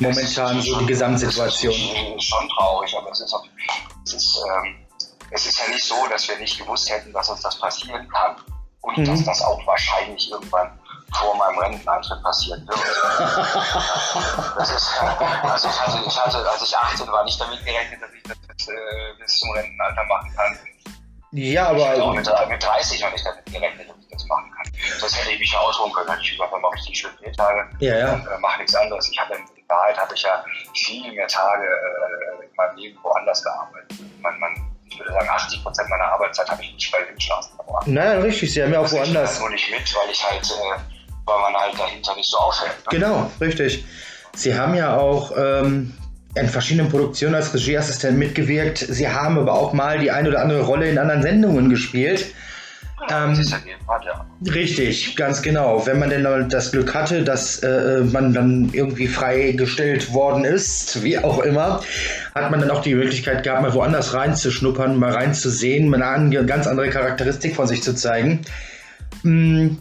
Momentan 0.00 0.60
so 0.60 0.78
die 0.80 0.86
Gesamtsituation. 0.86 1.72
Das 1.72 2.16
ist 2.16 2.24
schon 2.24 2.48
traurig, 2.50 2.94
aber 2.96 3.10
es 3.10 3.20
ist, 3.20 3.32
auch, 3.32 3.44
es, 4.04 4.14
ist, 4.14 4.40
ähm, 4.64 4.76
es 5.30 5.46
ist 5.46 5.58
ja 5.58 5.68
nicht 5.68 5.84
so, 5.84 5.94
dass 6.10 6.28
wir 6.28 6.38
nicht 6.38 6.58
gewusst 6.58 6.90
hätten, 6.90 7.12
dass 7.12 7.28
uns 7.28 7.40
das 7.40 7.58
passieren 7.58 8.08
kann 8.08 8.36
und 8.82 8.98
mhm. 8.98 9.04
dass 9.04 9.24
das 9.24 9.42
auch 9.42 9.64
wahrscheinlich 9.66 10.30
irgendwann 10.30 10.70
vor 11.14 11.36
meinem 11.36 11.58
Renteneintritt 11.58 12.22
passieren 12.22 12.66
wird. 12.68 12.78
das 14.56 14.70
ist, 14.70 14.88
also 15.00 15.68
ich 15.68 16.16
hatte, 16.16 16.38
hatte, 16.38 16.50
als 16.50 16.62
ich 16.62 16.76
18 16.76 17.06
war, 17.08 17.24
nicht 17.24 17.40
damit 17.40 17.64
gerechnet, 17.64 18.02
dass 18.02 18.10
ich 18.12 18.22
das 18.22 18.68
äh, 18.68 18.74
bis 19.18 19.38
zum 19.38 19.50
Rentenalter 19.52 20.04
machen 20.04 20.32
kann. 20.36 20.58
Ja, 21.32 21.68
aber. 21.68 21.94
Ich 21.94 22.00
auch 22.00 22.14
mit, 22.14 22.26
mit 22.48 22.62
30 22.62 23.00
noch 23.00 23.12
nicht 23.12 23.26
damit 23.26 23.44
gerechnet, 23.46 23.88
dass 23.88 23.96
ich 24.00 24.08
das 24.10 24.26
machen 24.26 24.50
kann. 24.56 24.72
Sonst 24.98 25.18
hätte 25.18 25.32
ich 25.32 25.38
mich 25.38 25.52
ja 25.52 25.58
ausruhen 25.58 25.92
können. 25.92 26.10
Hätte 26.10 26.22
ich 26.22 26.32
gesagt, 26.32 26.52
dann 26.52 26.60
mache 26.60 26.76
ich 26.78 26.86
die 26.86 26.94
schönen 26.94 27.32
Tage 27.36 27.68
ja, 27.80 27.98
ja. 27.98 28.12
und 28.14 28.26
äh, 28.26 28.38
mache 28.40 28.58
nichts 28.58 28.74
anderes. 28.74 29.10
Ich 29.10 29.20
habe 29.20 29.34
in 29.34 29.68
Wahrheit 29.68 29.98
habe 29.98 30.14
ich 30.14 30.22
ja 30.22 30.44
viel 30.74 31.12
mehr 31.12 31.28
Tage 31.28 31.66
äh, 31.66 32.44
in 32.44 32.50
meinem 32.56 32.76
Leben 32.76 32.98
woanders 33.02 33.42
gearbeitet. 33.44 33.92
Man, 34.20 34.38
man 34.38 34.54
ich 34.90 34.98
würde 34.98 35.12
sagen, 35.12 35.28
80 35.28 35.62
Prozent 35.62 35.88
meiner 35.90 36.04
Arbeitszeit 36.04 36.50
habe 36.50 36.62
ich 36.62 36.72
nicht 36.72 36.90
bei 36.90 37.02
den 37.02 37.20
Straßen 37.20 37.54
verbracht. 37.56 37.86
Nein, 37.86 38.22
richtig, 38.22 38.52
Sie 38.52 38.62
haben 38.62 38.72
ja 38.72 38.80
auch 38.80 38.90
woanders. 38.90 39.34
Ich 39.34 39.40
nur 39.40 39.50
nicht 39.50 39.70
mit, 39.70 39.94
weil 39.94 40.10
ich 40.10 40.24
halt, 40.24 40.44
äh, 40.44 40.80
weil 41.26 41.38
man 41.40 41.54
halt 41.54 41.78
dahinter 41.78 42.14
nicht 42.16 42.30
so 42.30 42.38
auffällt. 42.38 42.76
Ne? 42.78 42.98
Genau, 42.98 43.30
richtig. 43.40 43.84
Sie 44.34 44.58
haben 44.58 44.74
ja 44.74 44.96
auch 44.96 45.32
ähm, 45.36 45.96
in 46.34 46.48
verschiedenen 46.48 46.88
Produktionen 46.90 47.34
als 47.34 47.52
Regieassistent 47.54 48.18
mitgewirkt. 48.18 48.78
Sie 48.78 49.08
haben 49.08 49.38
aber 49.38 49.54
auch 49.54 49.72
mal 49.72 49.98
die 49.98 50.10
eine 50.10 50.28
oder 50.28 50.40
andere 50.40 50.62
Rolle 50.62 50.88
in 50.88 50.98
anderen 50.98 51.22
Sendungen 51.22 51.68
gespielt. 51.68 52.26
Ähm, 53.10 53.36
hat, 53.88 54.04
ja. 54.04 54.26
Richtig, 54.52 55.16
ganz 55.16 55.40
genau. 55.40 55.86
Wenn 55.86 55.98
man 55.98 56.10
denn 56.10 56.48
das 56.48 56.72
Glück 56.72 56.94
hatte, 56.94 57.22
dass 57.22 57.60
äh, 57.60 58.00
man 58.00 58.34
dann 58.34 58.70
irgendwie 58.72 59.06
freigestellt 59.06 60.12
worden 60.12 60.44
ist, 60.44 61.02
wie 61.02 61.18
auch 61.18 61.38
immer, 61.38 61.80
hat 62.34 62.50
man 62.50 62.60
dann 62.60 62.70
auch 62.70 62.82
die 62.82 62.94
Möglichkeit 62.94 63.44
gehabt, 63.44 63.62
mal 63.62 63.72
woanders 63.72 64.14
reinzuschnuppern, 64.14 64.98
mal 64.98 65.12
reinzusehen, 65.12 65.88
mal 65.88 66.02
eine 66.02 66.44
ganz 66.44 66.66
andere 66.66 66.90
Charakteristik 66.90 67.56
von 67.56 67.66
sich 67.66 67.82
zu 67.82 67.94
zeigen. 67.94 68.42
Hm. 69.22 69.78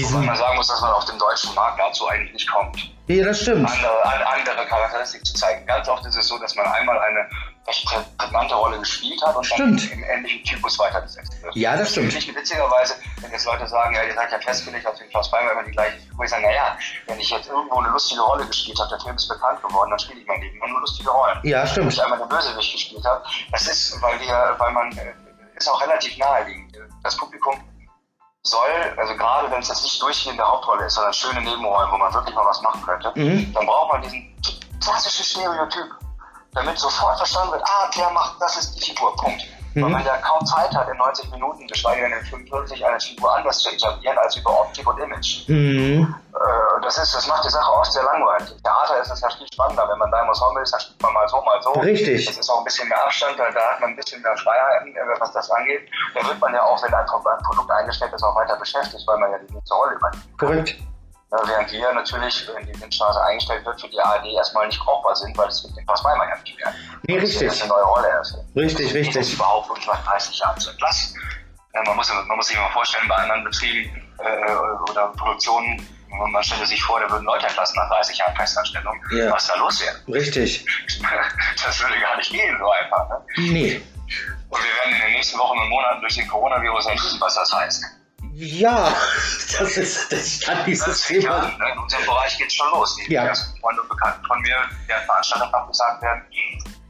Wobei 0.00 0.26
man 0.26 0.36
sagen 0.36 0.56
muss, 0.56 0.68
dass 0.68 0.80
man 0.80 0.90
auf 0.92 1.04
dem 1.06 1.18
deutschen 1.18 1.54
Markt 1.54 1.80
dazu 1.80 2.06
eigentlich 2.08 2.32
nicht 2.32 2.50
kommt. 2.50 2.97
Ja, 3.08 3.24
das 3.24 3.40
stimmt. 3.40 3.68
Andere, 3.70 4.26
andere 4.26 4.66
Charakteristik 4.66 5.24
zu 5.24 5.34
zeigen. 5.34 5.66
Ganz 5.66 5.88
oft 5.88 6.04
ist 6.04 6.16
es 6.16 6.28
so, 6.28 6.38
dass 6.38 6.54
man 6.54 6.66
einmal 6.66 6.98
eine 6.98 7.26
recht 7.66 7.86
prägnante 8.18 8.54
Rolle 8.54 8.78
gespielt 8.78 9.20
hat 9.24 9.34
und 9.34 9.44
stimmt. 9.44 9.90
dann 9.90 9.98
im 9.98 10.04
ähnlichen 10.04 10.44
Typus 10.44 10.78
weitergesetzt 10.78 11.42
wird. 11.42 11.56
Ja, 11.56 11.76
das 11.76 11.90
stimmt. 11.92 12.14
Ich 12.14 12.34
witzigerweise, 12.34 12.94
wenn 13.20 13.30
jetzt 13.30 13.46
Leute 13.46 13.66
sagen, 13.66 13.94
ja, 13.94 14.02
ihr 14.04 14.14
seid 14.14 14.30
ja 14.30 14.38
festgelegt 14.38 14.86
auf 14.86 14.96
den 14.98 15.08
Klaus 15.08 15.30
Beimer 15.30 15.52
immer 15.52 15.64
die 15.64 15.70
gleiche 15.72 15.98
Figur, 15.98 16.24
ich 16.24 16.30
sage, 16.30 16.42
naja, 16.42 16.76
wenn 17.06 17.18
ich 17.18 17.30
jetzt 17.30 17.48
irgendwo 17.48 17.78
eine 17.78 17.88
lustige 17.88 18.20
Rolle 18.20 18.46
gespielt 18.46 18.78
habe, 18.78 18.90
der 18.90 19.00
Film 19.00 19.16
ist 19.16 19.28
bekannt 19.28 19.62
geworden, 19.62 19.90
dann 19.90 19.98
spiele 19.98 20.20
ich 20.20 20.26
mein 20.26 20.40
Leben 20.40 20.56
immer 20.56 20.68
nur 20.68 20.80
lustige 20.80 21.10
Rollen. 21.10 21.38
Ja, 21.44 21.66
stimmt. 21.66 21.86
Wenn 21.86 21.92
ich 21.92 22.02
einmal 22.02 22.20
eine 22.20 22.28
Bösewicht 22.28 22.72
gespielt 22.72 23.04
habe, 23.04 23.24
das 23.52 23.66
ist, 23.66 24.00
weil 24.02 24.20
wir, 24.20 24.54
weil 24.58 24.72
man, 24.72 24.92
äh, 24.98 25.12
ist 25.56 25.68
auch 25.68 25.80
relativ 25.80 26.16
naheliegend. 26.18 26.76
Das 27.02 27.16
Publikum 27.16 27.58
soll, 28.42 28.94
also 28.96 29.14
gerade 29.16 29.50
wenn 29.50 29.60
es 29.60 29.68
jetzt 29.68 29.82
nicht 29.82 30.00
durchgehende 30.00 30.42
Hauptrolle 30.42 30.86
ist, 30.86 30.94
sondern 30.94 31.12
schöne 31.12 31.40
Nebenrollen, 31.40 31.90
wo 31.92 31.96
man 31.98 32.12
wirklich 32.12 32.34
mal 32.34 32.46
was 32.46 32.60
machen 32.62 32.82
könnte, 32.82 33.12
Mhm. 33.14 33.52
dann 33.52 33.66
braucht 33.66 33.92
man 33.92 34.02
diesen 34.02 34.34
klassischen 34.82 35.24
Stereotyp, 35.24 35.94
damit 36.54 36.78
sofort 36.78 37.16
verstanden 37.18 37.52
wird, 37.52 37.62
ah, 37.64 37.90
der 37.96 38.10
macht, 38.10 38.40
das 38.40 38.56
ist 38.56 38.74
die 38.76 38.84
Figur, 38.90 39.14
Punkt. 39.16 39.42
Weil 39.82 39.88
Mhm. 39.88 39.92
man 39.92 40.04
ja 40.04 40.16
kaum 40.18 40.44
Zeit 40.46 40.74
hat, 40.74 40.88
in 40.88 40.96
90 40.96 41.30
Minuten, 41.30 41.66
geschweige 41.66 42.02
denn 42.02 42.12
in 42.12 42.24
45, 42.26 42.84
eine 42.84 42.98
Figur 43.00 43.34
anders 43.34 43.58
zu 43.58 43.70
etablieren, 43.70 44.16
als 44.18 44.36
über 44.36 44.60
Optik 44.60 44.86
und 44.88 44.98
Image. 44.98 45.48
Mhm. 45.48 46.14
Äh, 46.34 46.80
das, 46.82 46.98
ist, 46.98 47.14
das 47.14 47.26
macht 47.26 47.44
die 47.44 47.50
Sache 47.50 47.70
oft 47.72 47.92
sehr 47.92 48.02
langweilig. 48.04 48.50
Im 48.52 48.62
Theater 48.62 49.00
ist 49.00 49.10
es 49.10 49.20
ja 49.20 49.28
viel 49.30 49.46
spannender. 49.52 49.88
Wenn 49.88 49.98
man 49.98 50.10
da 50.10 50.22
im 50.22 50.28
Ensemble 50.28 50.62
ist, 50.62 50.72
dann 50.72 50.80
spielt 50.80 51.02
man 51.02 51.12
mal 51.14 51.28
so, 51.28 51.40
mal 51.42 51.60
so. 51.62 51.70
Richtig. 51.80 52.26
Das 52.26 52.36
ist 52.38 52.48
auch 52.50 52.58
ein 52.58 52.64
bisschen 52.64 52.88
mehr 52.88 53.02
Abstand, 53.04 53.38
da, 53.38 53.50
da 53.50 53.60
hat 53.72 53.80
man 53.80 53.90
ein 53.90 53.96
bisschen 53.96 54.22
mehr 54.22 54.36
Freiheiten, 54.36 54.94
äh, 54.94 55.00
was 55.20 55.32
das 55.32 55.50
angeht. 55.50 55.88
Da 56.14 56.26
wird 56.26 56.40
man 56.40 56.54
ja 56.54 56.62
auch, 56.62 56.82
wenn 56.82 56.94
ein 56.94 57.06
Produkt 57.44 57.70
eingestellt 57.70 58.12
ist, 58.12 58.22
auch 58.22 58.36
weiter 58.36 58.56
beschäftigt, 58.56 59.04
weil 59.06 59.18
man 59.18 59.32
ja 59.32 59.38
die 59.38 59.52
nächste 59.52 59.74
Rolle 59.74 59.94
übernimmt. 59.94 60.38
Korrekt. 60.38 60.76
Während 61.30 61.70
wir 61.72 61.92
natürlich, 61.92 62.48
wenn 62.54 62.64
die 62.66 62.80
Windstraße 62.80 63.20
eingestellt 63.22 63.64
wird, 63.66 63.78
für 63.80 63.88
die 63.88 64.00
ARD 64.00 64.24
erstmal 64.32 64.66
nicht 64.66 64.80
brauchbar 64.80 65.14
sind, 65.14 65.36
weil 65.36 65.48
es 65.48 65.62
wird 65.62 65.76
den 65.76 65.84
Klaus 65.84 66.02
Weimer 66.02 66.26
ja 66.26 66.36
nicht 66.38 66.56
mehr. 66.56 66.74
Nee, 67.02 67.20
Das 67.20 67.28
ist 67.30 67.40
richtig. 67.42 67.62
eine 67.62 67.68
neue 67.70 67.82
Rolle 67.84 68.08
erst. 68.08 68.34
Richtig, 68.56 68.86
Das 68.86 68.94
richtig. 68.94 69.16
ist 69.16 69.32
überhaupt 69.34 69.68
uns 69.70 69.86
nach 69.86 70.02
30 70.06 70.38
Jahren 70.38 70.58
zu 70.58 70.70
entlassen. 70.70 71.20
Ja, 71.74 71.82
man, 71.84 71.96
muss, 71.96 72.10
man 72.10 72.36
muss 72.36 72.48
sich 72.48 72.56
mal 72.56 72.70
vorstellen, 72.70 73.06
bei 73.08 73.16
anderen 73.16 73.44
Betrieben 73.44 74.10
äh, 74.18 74.90
oder 74.90 75.08
Produktionen, 75.18 75.86
man 76.08 76.42
stelle 76.42 76.64
sich 76.66 76.82
vor, 76.82 76.98
da 76.98 77.10
würden 77.10 77.24
Leute 77.26 77.46
entlassen 77.46 77.76
nach 77.76 77.90
30 77.90 78.16
Jahren 78.16 78.34
Festanstellung, 78.34 78.98
Ja. 79.12 79.30
was 79.30 79.46
da 79.48 79.54
los 79.56 79.82
wäre. 79.82 79.96
Richtig. 80.08 80.64
Das 81.62 81.80
würde 81.82 82.00
gar 82.00 82.16
nicht 82.16 82.30
gehen, 82.30 82.56
so 82.58 82.70
einfach. 82.70 83.08
Ne? 83.10 83.24
Nee. 83.36 83.82
Und 84.48 84.58
wir 84.64 84.74
werden 84.82 84.94
in 84.94 85.00
den 85.02 85.12
nächsten 85.12 85.38
Wochen 85.38 85.58
und 85.58 85.68
Monaten 85.68 86.00
durch 86.00 86.14
den 86.14 86.26
Coronavirus 86.28 86.86
erleben, 86.86 87.16
was 87.20 87.34
das 87.34 87.52
heißt. 87.52 87.84
Ja, 88.40 88.94
das 89.58 89.76
ist 89.76 90.12
das 90.12 90.40
kann 90.40 90.64
dieses 90.64 91.08
ja 91.08 91.20
Thema. 91.20 91.36
an. 91.38 91.58
Ne? 91.58 91.72
In 91.72 91.78
unserem 91.78 92.04
Bereich 92.06 92.36
geht 92.38 92.46
es 92.46 92.54
schon 92.54 92.70
los. 92.70 92.96
Die 92.96 93.12
Ja. 93.12 93.24
ersten 93.26 93.58
Freunde 93.60 93.82
und 93.82 93.88
Bekannten 93.88 94.24
von 94.26 94.40
mir, 94.42 94.56
deren 94.88 95.04
Veranstaltungen 95.06 95.52
abgesagt 95.54 96.02
werden, 96.02 96.22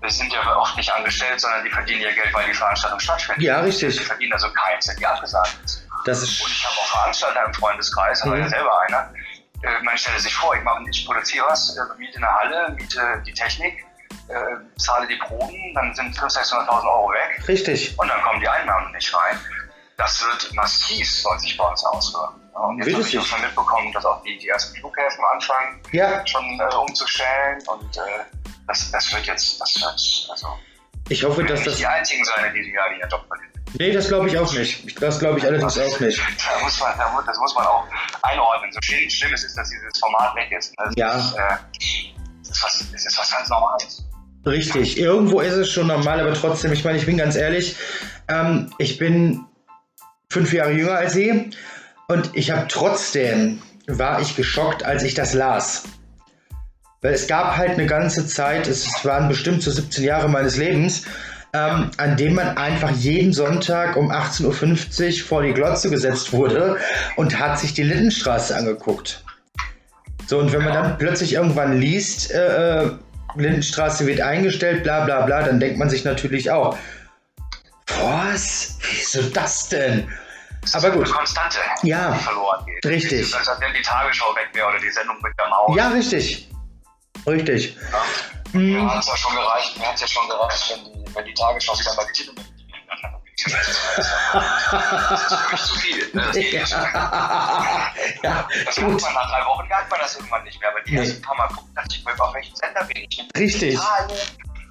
wir 0.01 0.11
sind 0.11 0.33
ja 0.33 0.57
oft 0.57 0.77
nicht 0.77 0.93
angestellt, 0.93 1.41
sondern 1.41 1.65
die 1.65 1.71
verdienen 1.71 2.03
ihr 2.03 2.13
Geld, 2.13 2.33
weil 2.35 2.47
die 2.47 2.55
Veranstaltung 2.55 3.01
stattfindet. 3.01 3.43
Ja, 3.43 3.61
Die 3.63 3.67
richtig. 3.69 4.01
verdienen 4.01 4.33
also 4.35 4.49
keinen 4.53 4.81
Cent, 4.81 5.01
die 5.01 5.07
abgesagt 5.07 5.57
ist. 5.65 5.87
Das 6.05 6.19
Und 6.19 6.25
ist 6.25 6.41
ich 6.41 6.65
habe 6.65 6.77
auch 6.77 6.87
Veranstalter 6.87 7.45
im 7.47 7.55
Freundeskreis, 7.55 8.23
aber 8.23 8.37
Mhm. 8.37 8.43
ja 8.43 8.49
selber 8.49 8.81
einer. 8.83 9.13
Äh, 9.63 9.83
man 9.83 9.97
stelle 9.99 10.21
sich 10.21 10.33
vor, 10.35 10.55
ich, 10.55 10.63
mache, 10.63 10.83
ich 10.91 11.05
produziere 11.07 11.47
was, 11.49 11.77
äh, 11.77 11.81
miete 11.99 12.19
eine 12.19 12.29
Halle, 12.33 12.77
miete 12.79 13.23
die 13.27 13.33
Technik, 13.35 13.85
äh, 14.29 14.35
zahle 14.79 15.07
die 15.09 15.17
Proben, 15.17 15.75
dann 15.75 15.93
sind 15.95 16.15
500.000, 16.17 16.31
600.000 16.69 16.85
Euro 16.87 17.11
weg 17.11 17.49
richtig. 17.49 17.99
und 17.99 18.07
dann 18.07 18.23
kommen 18.23 18.39
die 18.41 18.49
Einnahmen 18.49 18.93
nicht 18.93 19.13
rein. 19.13 19.37
Das 19.99 20.25
wird 20.25 20.55
massiv, 20.55 21.11
soll 21.11 21.39
sich 21.41 21.57
bei 21.57 21.65
uns 21.69 21.85
auswirken. 21.85 22.41
Ja, 22.55 22.61
Und 22.61 22.79
jetzt 22.79 22.95
habe 22.95 23.03
ich 23.09 23.19
auch 23.19 23.25
schon 23.27 23.41
mitbekommen, 23.41 23.93
dass 23.93 24.05
auch 24.07 24.23
die, 24.23 24.39
die 24.39 24.49
ersten 24.49 24.75
Flughäfen 24.79 25.25
anfangen, 25.35 25.81
Ja, 25.93 26.27
schon 26.27 26.45
äh, 26.61 26.75
umzustellen 26.75 27.59
und 27.67 27.97
äh, 27.97 28.01
das, 28.67 28.91
das 28.91 29.13
wird 29.13 29.27
jetzt, 29.27 29.61
das 29.61 29.75
wird, 29.77 30.29
also, 30.31 30.47
ich 31.09 31.25
hoffe, 31.25 31.43
dass 31.45 31.65
das. 31.65 31.77
die 31.77 31.87
Einzigen 31.87 32.25
sein 32.25 32.45
in 32.47 32.55
diesem 32.55 32.75
Jahr, 32.75 32.87
die 32.95 33.01
Job 33.11 33.25
verlieren. 33.27 33.53
Nee, 33.79 33.93
das 33.93 34.09
glaube 34.09 34.29
ich 34.29 34.39
auch 34.39 34.51
nicht. 34.53 35.03
Das 35.03 35.19
glaube 35.19 35.39
ich 35.39 35.45
allerdings 35.45 35.79
auch 35.79 36.01
nicht. 36.01 36.19
Da 36.39 36.65
muss 36.65 36.81
man, 36.81 36.97
da, 36.97 37.11
mu- 37.13 37.21
das 37.27 37.37
muss 37.39 37.55
man 37.55 37.67
auch 37.67 37.85
einordnen. 38.23 38.73
So 38.73 38.79
schlimm, 38.83 39.11
schlimm 39.11 39.35
es 39.35 39.45
ist, 39.45 39.57
dass 39.59 39.69
dieses 39.69 39.99
Format 39.99 40.35
weg 40.37 40.51
ist. 40.53 40.73
Das 40.79 40.95
Ja. 40.97 41.17
Ist, 41.19 41.35
äh, 41.35 41.41
das, 42.41 42.51
ist 42.51 42.65
was, 42.65 42.85
das 42.93 43.05
ist 43.07 43.19
was 43.19 43.31
ganz 43.31 43.49
Normales. 43.51 44.05
Richtig. 44.47 44.97
Irgendwo 44.99 45.41
ist 45.41 45.53
es 45.55 45.71
schon 45.71 45.89
normal, 45.89 46.21
aber 46.21 46.33
trotzdem, 46.35 46.73
ich 46.73 46.83
meine, 46.85 46.97
ich 46.99 47.05
bin 47.07 47.19
ganz 47.19 47.37
ehrlich, 47.37 47.77
ähm, 48.29 48.73
ich 48.79 48.97
bin 48.99 49.45
fünf 50.31 50.53
Jahre 50.53 50.73
jünger 50.73 50.97
als 50.97 51.15
Sie 51.15 51.51
und 52.09 52.31
ich 52.35 52.51
habe 52.51 52.67
trotzdem, 52.69 53.61
war 53.87 54.21
ich 54.21 54.37
geschockt, 54.37 54.85
als 54.85 55.03
ich 55.03 55.15
das 55.15 55.35
las. 55.35 55.85
Weil 57.01 57.15
es 57.15 57.27
gab 57.27 57.57
halt 57.57 57.71
eine 57.71 57.87
ganze 57.87 58.27
Zeit, 58.27 58.67
es 58.67 59.05
waren 59.05 59.29
bestimmt 59.29 59.63
so 59.63 59.71
17 59.71 60.05
Jahre 60.05 60.29
meines 60.29 60.57
Lebens, 60.57 61.05
ähm, 61.55 61.91
an 61.97 62.17
dem 62.17 62.35
man 62.35 62.59
einfach 62.59 62.91
jeden 62.91 63.33
Sonntag 63.33 63.97
um 63.97 64.11
18.50 64.11 65.23
Uhr 65.23 65.27
vor 65.27 65.43
die 65.43 65.55
Glotze 65.55 65.91
gesetzt 65.91 66.33
wurde 66.33 66.77
und 67.17 67.39
hat 67.39 67.59
sich 67.59 67.73
die 67.73 67.85
Lindenstraße 67.85 68.55
angeguckt. 68.55 69.25
So, 70.27 70.39
und 70.39 70.53
wenn 70.53 70.63
man 70.63 70.75
dann 70.75 70.99
plötzlich 70.99 71.35
irgendwann 71.35 71.79
liest, 71.81 72.33
äh, 72.33 72.85
äh, 72.85 72.91
Lindenstraße 73.37 74.07
wird 74.07 74.21
eingestellt, 74.21 74.83
bla 74.83 75.05
bla 75.05 75.23
bla, 75.23 75.43
dann 75.43 75.61
denkt 75.61 75.79
man 75.79 75.89
sich 75.89 76.05
natürlich 76.05 76.51
auch, 76.51 76.77
was? 78.03 78.79
Wieso 78.91 79.23
das 79.31 79.69
denn? 79.69 80.13
Aber 80.75 80.91
gut. 80.91 81.05
Eine 81.07 81.15
Konstante, 81.15 81.59
Ja. 81.83 82.13
die 82.13 82.19
verloren 82.25 82.67
geht. 82.67 82.85
Richtig. 82.87 83.21
Es 83.21 83.29
ist, 83.29 83.49
als 83.49 83.61
wenn 83.61 83.73
die 83.73 83.83
Tagesschau 83.83 84.35
weg 84.35 84.49
wäre 84.53 84.67
oder 84.69 84.79
die 84.81 84.91
Sendung 84.91 85.17
mit 85.23 85.33
am 85.41 85.51
Haus. 85.53 85.77
Ja, 85.77 85.89
richtig. 85.89 86.49
Richtig. 87.27 87.77
Ja. 87.91 88.03
Mhm. 88.53 88.73
Mir 88.75 88.91
hat 88.91 89.01
es 89.03 89.07
ja 89.09 89.17
schon 89.17 89.35
gereicht, 89.35 89.79
mir 89.79 89.87
hat 89.87 89.95
es 89.95 90.01
ja 90.03 90.09
schon 90.09 90.29
gereicht, 90.29 90.75
wenn 90.75 90.85
die, 91.05 91.15
wenn 91.15 91.25
die 91.25 91.35
Tagesschau 91.35 91.79
wieder 91.79 91.95
mal 91.95 92.07
die 92.07 92.13
Titel. 92.25 92.35
Das 93.45 93.69
ist 93.69 93.79
für 93.79 95.53
mich 95.53 95.63
zu 95.63 95.75
viel. 95.77 96.11
Ne? 96.13 96.23
Das, 96.27 96.35
das, 96.35 96.71
ja, 98.23 98.49
das 98.67 98.81
macht 98.81 99.01
man 99.01 99.15
nach 99.15 99.31
drei 99.31 99.47
Wochen, 99.47 99.69
merkt 99.69 99.91
man 99.91 100.01
das 100.01 100.17
irgendwann 100.17 100.43
nicht 100.45 100.61
mehr. 100.61 100.71
Aber 100.71 100.81
die 100.83 100.93
Nee. 100.95 100.99
ersten 101.01 101.23
paar 101.23 101.37
Mal 101.37 101.47
gucken, 101.49 101.73
dachte 101.75 101.89
ich 101.97 102.05
mir, 102.05 102.21
auf 102.21 102.35
welchen 102.35 102.57
Sender 102.57 102.85
bin 102.85 102.97
ich? 103.09 103.29
Richtig. 103.37 103.75
Italien. 103.75 104.19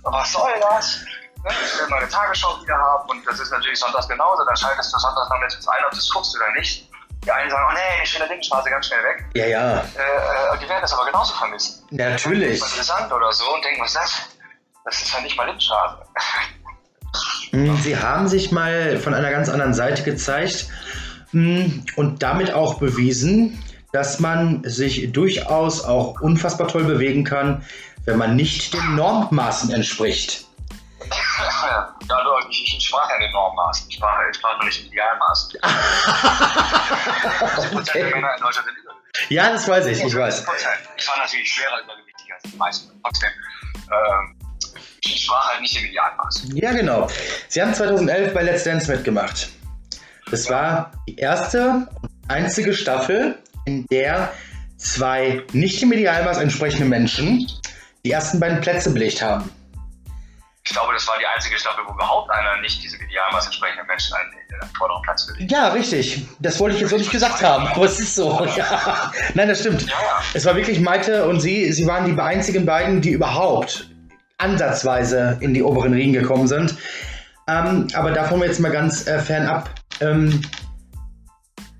Was 0.04 0.32
soll 0.34 0.52
das? 0.62 1.00
Ne, 1.48 1.54
Ich 1.66 1.80
will 1.80 1.88
meine 1.90 2.08
Tagesschau 2.10 2.62
wieder 2.62 2.78
haben 2.78 3.10
und 3.10 3.26
das 3.26 3.40
ist 3.40 3.52
natürlich 3.52 3.80
sonntags 3.80 4.08
genauso. 4.08 4.44
Dann 4.46 4.58
schaltest 4.58 4.94
du 4.94 5.00
sonntags 5.00 5.30
nachmittags 5.30 5.68
ein, 5.68 5.86
ob 5.86 5.92
du 5.92 5.98
es 5.98 6.10
guckst 6.10 6.36
oder 6.36 6.52
nicht. 6.54 6.90
Die 7.24 7.32
einen 7.32 7.50
sagen, 7.50 7.66
oh 7.70 7.74
nee, 7.74 8.04
ich 8.04 8.14
will 8.14 8.20
der 8.20 8.30
Lindenstraße 8.30 8.70
ganz 8.70 8.86
schnell 8.86 9.04
weg. 9.04 9.26
Ja, 9.34 9.46
ja. 9.46 9.80
Äh, 9.80 9.82
äh, 9.82 10.58
die 10.62 10.70
werden 10.70 10.82
das 10.82 10.94
aber 10.94 11.06
genauso 11.06 11.34
vermissen. 11.34 11.84
Natürlich. 11.92 12.62
Interessant 12.62 13.12
oder 13.12 13.32
so 13.34 13.44
und 13.54 13.64
denken, 13.66 13.82
was 13.82 13.90
ist 13.90 13.98
das? 13.98 14.14
Das 14.86 15.02
ist 15.02 15.14
ja 15.14 15.22
nicht 15.22 15.36
mal 15.36 15.46
Lindenstraße. 15.46 15.98
Mm, 17.52 17.76
Sie 17.78 17.98
haben 17.98 18.28
sich 18.28 18.52
mal 18.52 18.98
von 19.00 19.14
einer 19.14 19.32
ganz 19.32 19.50
anderen 19.50 19.74
Seite 19.74 20.04
gezeigt 20.04 20.68
mm, 21.32 21.86
und 21.96 22.22
damit 22.24 22.54
auch 22.54 22.76
bewiesen, 22.76 23.64
dass 23.92 24.20
man 24.20 24.64
sich 24.64 25.12
durchaus 25.12 25.84
auch 25.84 26.22
unfassbar 26.22 26.68
toll 26.68 26.84
bewegen 26.84 27.24
kann, 27.24 27.66
wenn 28.06 28.18
man 28.18 28.36
nicht 28.36 28.74
den 28.74 28.96
Normmaßen 28.96 29.72
entspricht. 29.74 30.47
Ja, 31.10 32.24
du, 32.24 32.50
ich, 32.50 32.78
ich 32.78 32.86
sprach 32.86 33.10
ja 33.10 33.18
den 33.20 33.32
Normmaßen. 33.32 33.90
Ich 33.90 33.96
sprach, 33.96 34.18
ich 34.30 34.38
sprach 34.38 34.58
noch 34.58 34.66
nicht 34.66 34.82
im 34.82 34.88
Idealmaßen. 34.88 35.52
Die 37.62 37.68
Prozent 37.76 37.96
der 37.96 38.16
Männer 38.16 38.36
in 38.36 38.42
Deutschland 38.42 38.68
sind 38.68 38.78
übergewichtig. 38.78 39.30
Ja, 39.30 39.50
das 39.52 39.68
weiß 39.68 39.86
ich, 39.88 40.04
ich 40.04 40.16
weiß. 40.16 40.46
Ich 40.98 41.08
war 41.08 41.18
natürlich 41.18 41.52
schwerer 41.52 41.82
übergewichtig 41.84 42.34
als 42.34 42.44
die 42.44 42.58
meisten. 42.58 43.02
Trotzdem, 43.04 43.30
ähm, 43.92 44.36
ich 45.02 45.24
sprach 45.24 45.50
halt 45.50 45.62
nicht 45.62 45.78
im 45.78 45.86
Idealmaß. 45.86 46.48
Ja, 46.54 46.72
genau. 46.74 47.08
Sie 47.48 47.62
haben 47.62 47.74
2011 47.74 48.34
bei 48.34 48.44
Let's 48.44 48.64
Dance 48.64 48.92
mitgemacht. 48.92 49.50
Das 50.30 50.50
war 50.50 50.92
die 51.08 51.16
erste 51.16 51.88
und 52.02 52.12
einzige 52.28 52.74
Staffel, 52.74 53.38
in 53.66 53.86
der 53.88 54.34
zwei 54.78 55.44
nicht 55.54 55.82
im 55.82 55.92
Idealmaß 55.94 56.38
entsprechende 56.38 56.86
Menschen 56.86 57.48
die 58.04 58.12
ersten 58.12 58.40
beiden 58.40 58.62
Plätze 58.62 58.92
belegt 58.92 59.22
haben. 59.22 59.50
Ich 60.68 60.74
glaube, 60.74 60.94
das 60.94 61.08
war 61.08 61.18
die 61.18 61.26
einzige 61.26 61.58
Staffel, 61.58 61.82
wo 61.88 61.94
überhaupt 61.94 62.30
einer 62.30 62.60
nicht 62.60 62.84
diesem 62.84 63.00
Idealmaß 63.00 63.46
entsprechenden 63.46 63.88
Menschen 63.88 64.14
einen, 64.16 64.32
einen 64.62 64.76
vorderen 64.76 65.02
Platz 65.02 65.26
belegt. 65.26 65.50
Ja, 65.50 65.70
richtig. 65.70 66.28
Das 66.40 66.60
wollte 66.60 66.76
ich 66.76 66.82
jetzt 66.82 66.90
so 66.90 66.98
nicht 66.98 67.10
gesagt 67.10 67.42
haben, 67.42 67.68
aber 67.68 67.86
es 67.86 67.98
ist 68.00 68.16
so. 68.16 68.46
Ja. 68.58 69.12
Nein, 69.34 69.48
das 69.48 69.62
stimmt. 69.62 69.84
Ja, 69.84 69.88
ja. 69.88 70.22
Es 70.34 70.44
war 70.44 70.58
wirklich 70.58 70.82
Maite 70.82 71.26
und 71.26 71.40
sie. 71.40 71.72
Sie 71.72 71.88
waren 71.88 72.06
die 72.06 72.22
einzigen 72.22 72.66
beiden, 72.66 73.00
die 73.00 73.12
überhaupt 73.12 73.90
ansatzweise 74.40 75.38
in 75.40 75.54
die 75.54 75.64
oberen 75.64 75.94
Riegen 75.94 76.12
gekommen 76.12 76.48
sind. 76.48 76.76
Ähm, 77.48 77.88
aber 77.94 78.12
davon 78.12 78.42
jetzt 78.42 78.60
mal 78.60 78.72
ganz 78.72 79.08
äh, 79.08 79.20
fernab. 79.20 79.70
Ähm, 80.02 80.42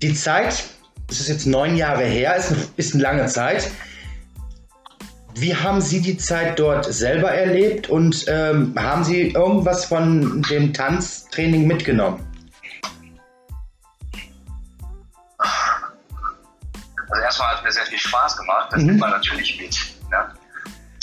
die 0.00 0.14
Zeit, 0.14 0.64
das 1.08 1.20
ist 1.20 1.28
jetzt 1.28 1.46
neun 1.46 1.76
Jahre 1.76 2.04
her, 2.04 2.36
ist, 2.36 2.54
ist 2.76 2.94
eine 2.94 3.02
lange 3.02 3.26
Zeit. 3.26 3.70
Wie 5.40 5.54
haben 5.54 5.80
Sie 5.80 6.02
die 6.02 6.16
Zeit 6.16 6.58
dort 6.58 6.84
selber 6.84 7.30
erlebt 7.30 7.88
und 7.88 8.24
ähm, 8.26 8.74
haben 8.76 9.04
Sie 9.04 9.30
irgendwas 9.30 9.84
von 9.84 10.42
dem 10.42 10.74
Tanztraining 10.74 11.64
mitgenommen? 11.64 12.24
Also 15.38 17.22
erstmal 17.22 17.54
hat 17.54 17.62
mir 17.62 17.70
sehr 17.70 17.86
viel 17.86 17.98
Spaß 17.98 18.36
gemacht, 18.36 18.72
das 18.72 18.80
mhm. 18.80 18.86
nimmt 18.86 19.00
man 19.00 19.10
natürlich 19.10 19.60
mit. 19.60 19.76
Ne? 20.10 20.34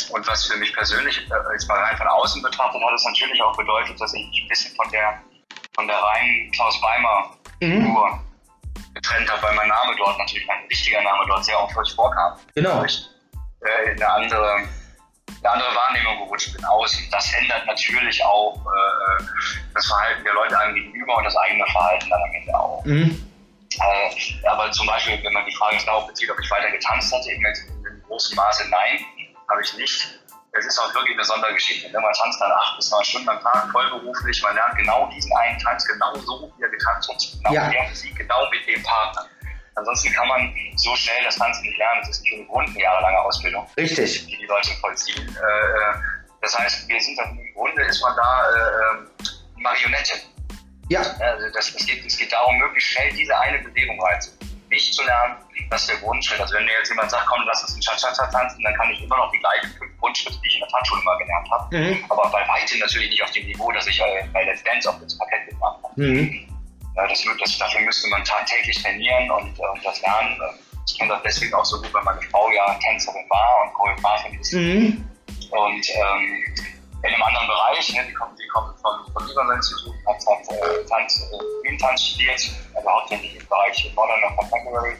Und 0.10 0.28
was 0.28 0.46
für 0.46 0.58
mich 0.58 0.74
persönlich, 0.74 1.18
äh, 1.18 1.54
jetzt 1.54 1.70
mal 1.70 1.80
rein 1.80 1.96
von 1.96 2.08
außen 2.08 2.42
betrachtet, 2.42 2.82
hat 2.84 2.94
es 2.94 3.06
natürlich 3.06 3.42
auch 3.42 3.56
bedeutet, 3.56 4.00
dass 4.02 4.14
ich 4.14 4.28
mich 4.28 4.42
ein 4.44 4.50
bisschen 4.50 4.76
von 4.76 4.92
der, 4.92 5.18
von 5.76 5.88
der 5.88 5.96
reinen 5.96 6.52
Klaus 6.52 6.82
Weimer 6.82 7.38
Figur 7.60 8.10
mhm. 8.10 8.94
getrennt 8.94 9.32
habe, 9.32 9.44
weil 9.44 9.56
mein 9.56 9.70
Name 9.70 9.96
dort 9.98 10.18
natürlich, 10.20 10.46
mein 10.46 10.66
richtiger 10.70 11.02
Name 11.02 11.24
dort 11.26 11.46
sehr 11.46 11.58
oft 11.58 11.74
vorkam. 11.96 12.38
Genau. 12.54 12.84
Ich 12.84 13.15
äh, 13.66 13.92
in 13.92 14.02
eine 14.02 14.14
andere, 14.14 14.54
eine 14.56 15.52
andere 15.52 15.76
Wahrnehmung 15.76 16.18
gerutscht 16.20 16.54
bin 16.54 16.64
außen. 16.66 17.08
Das 17.12 17.34
ändert 17.34 17.66
natürlich 17.66 18.24
auch 18.24 18.56
äh, 18.56 19.24
das 19.74 19.86
Verhalten 19.88 20.24
der 20.24 20.34
Leute 20.34 20.58
einem 20.60 20.76
gegenüber 20.76 21.18
und 21.18 21.24
das 21.24 21.36
eigene 21.38 21.66
Verhalten 21.72 22.10
dann 22.10 22.22
am 22.22 22.34
Ende 22.34 22.56
auch. 22.56 22.86
Mhm. 22.86 23.32
Äh, 23.80 24.48
aber 24.48 24.72
zum 24.72 24.88
Beispiel, 24.88 25.22
wenn 25.24 25.34
man 25.34 25.46
die 25.46 25.56
Frage 25.56 25.78
darauf 25.86 26.08
bezieht, 26.08 26.30
ob 26.32 26.40
ich 26.40 26.50
weiter 26.50 26.72
getanzt 26.72 27.14
hatte, 27.14 27.30
in, 27.32 27.44
in 27.46 28.04
großem 28.08 28.36
Maße 28.36 28.70
nein 28.70 29.00
habe 29.50 29.62
ich 29.62 29.74
nicht. 29.78 30.20
Es 30.58 30.66
ist 30.66 30.80
auch 30.80 30.94
wirklich 30.96 31.16
eine 31.16 31.26
Sondergeschichte. 31.26 31.92
Wenn 31.92 32.02
man 32.02 32.14
tanzt 32.14 32.40
dann 32.40 32.52
acht 32.52 32.78
bis 32.78 32.90
neun 32.90 33.04
Stunden 33.04 33.30
am 33.30 33.42
Tag, 33.42 33.70
vollberuflich, 33.72 34.42
man 34.42 34.56
lernt 34.56 34.78
genau 34.78 35.10
diesen 35.14 35.32
einen 35.36 35.60
Tanz 35.60 35.86
genau 35.86 36.16
so, 36.16 36.52
wie 36.56 36.64
er 36.64 36.70
getanzt 36.70 37.10
wird, 37.10 37.38
genau 37.38 37.54
ja. 37.54 37.70
der 37.70 37.90
Musik, 37.90 38.16
genau 38.16 38.50
mit 38.50 38.66
dem 38.66 38.82
Partner. 38.84 39.28
Ansonsten 39.76 40.14
kann 40.14 40.28
man 40.28 40.54
so 40.76 40.96
schnell 40.96 41.24
das 41.24 41.36
Tanzen 41.36 41.68
nicht 41.68 41.78
lernen. 41.78 42.02
Das 42.02 42.18
ist 42.18 42.28
im 42.32 42.48
Grunde 42.48 42.72
eine 42.72 42.82
jahrelange 42.82 43.20
Ausbildung. 43.20 43.68
Richtig. 43.78 44.26
Die 44.28 44.38
die 44.38 44.46
Leute 44.46 44.72
vollziehen. 44.82 45.28
Äh, 45.28 45.40
äh, 45.40 45.94
das 46.42 46.58
heißt, 46.58 46.88
wir 46.88 47.02
sind 47.02 47.18
dann, 47.18 47.38
im 47.38 47.54
Grunde 47.54 47.82
ist 47.84 48.02
man 48.02 48.16
da 48.16 48.50
äh, 48.52 49.62
Marionette. 49.62 50.20
Ja. 50.90 51.00
Also 51.02 51.50
das, 51.54 51.74
es, 51.74 51.86
geht, 51.86 52.06
es 52.06 52.18
geht 52.18 52.32
darum, 52.32 52.58
möglichst 52.58 52.92
schnell 52.92 53.12
diese 53.14 53.38
eine 53.38 53.60
Bewegung 53.60 54.02
reinzubringen 54.02 54.46
nicht 54.70 54.94
zu 54.94 55.04
lernen, 55.04 55.36
das 55.70 55.82
ist 55.82 55.90
der 55.90 55.98
Grundschritt. 55.98 56.40
Also 56.40 56.56
wenn 56.56 56.66
mir 56.66 56.74
jetzt 56.74 56.90
jemand 56.90 57.10
sagt, 57.10 57.26
komm, 57.28 57.44
lass 57.46 57.62
uns 57.64 57.74
einen 57.74 57.82
Cha-Cha-Cha 57.82 58.28
tanzen, 58.28 58.62
dann 58.64 58.74
kann 58.76 58.90
ich 58.92 59.02
immer 59.02 59.18
noch 59.18 59.32
die 59.32 59.40
gleichen 59.40 59.70
fünf 59.78 59.98
Grundschritte, 60.00 60.38
die 60.44 60.48
ich 60.48 60.56
in 60.56 60.62
der 60.62 60.70
Tanzschule 60.70 61.02
mal 61.04 61.18
gelernt 61.18 61.50
habe. 61.52 61.78
Mhm. 61.78 62.06
Aber 62.10 62.30
bei 62.30 62.48
weitem 62.48 62.80
natürlich 62.80 63.10
nicht 63.10 63.24
auf 63.24 63.32
dem 63.32 63.46
Niveau, 63.46 63.72
das 63.72 63.88
ich 63.88 64.00
äh, 64.00 64.28
bei 64.34 64.44
Let's 64.44 64.64
Dance 64.64 64.90
auf 64.90 65.00
das 65.02 65.18
Parkett 65.18 65.50
gemacht 65.50 65.80
habe. 65.84 66.02
Mhm. 66.02 66.48
Ja, 66.96 67.08
das, 67.08 67.24
das, 67.40 67.58
dafür 67.58 67.82
müsste 67.82 68.08
man 68.10 68.24
tagtäglich 68.24 68.82
trainieren 68.82 69.30
und, 69.32 69.60
äh, 69.60 69.68
und 69.68 69.86
das 69.86 70.02
lernen. 70.02 70.40
Ich 70.88 70.98
kenne 70.98 71.14
das 71.14 71.24
deswegen 71.24 71.54
auch 71.54 71.66
so 71.66 71.82
gut, 71.82 71.94
weil 71.94 72.04
meine 72.04 72.22
Frau 72.24 72.50
ja 72.52 72.74
Tänzerin 72.76 73.26
war 73.30 73.64
und 73.64 73.74
Choreografin 73.74 74.40
ist. 74.40 74.54
Mhm. 74.54 75.10
Und 75.52 75.90
ähm, 75.90 76.46
in 77.04 77.14
einem 77.14 77.24
anderen 77.24 77.48
Bereich, 77.48 77.94
ne, 77.94 78.06
die 78.08 78.14
kommt, 78.14 78.40
die 78.40 78.48
kommt 78.48 78.80
vom, 78.80 79.14
vom 79.14 79.28
Libanon-Institut, 79.28 79.94
hat, 80.08 80.16
hat 80.16 80.48
äh, 80.54 80.86
Tanz, 80.88 81.22
äh, 81.64 81.78
Tanz 81.78 82.02
studiert, 82.02 82.50
also 82.74 82.90
hauptsächlich 82.90 83.36
im 83.36 83.48
Bereich 83.48 83.92
Modern 83.96 84.24
und 84.30 84.38
Contemporary. 84.38 84.96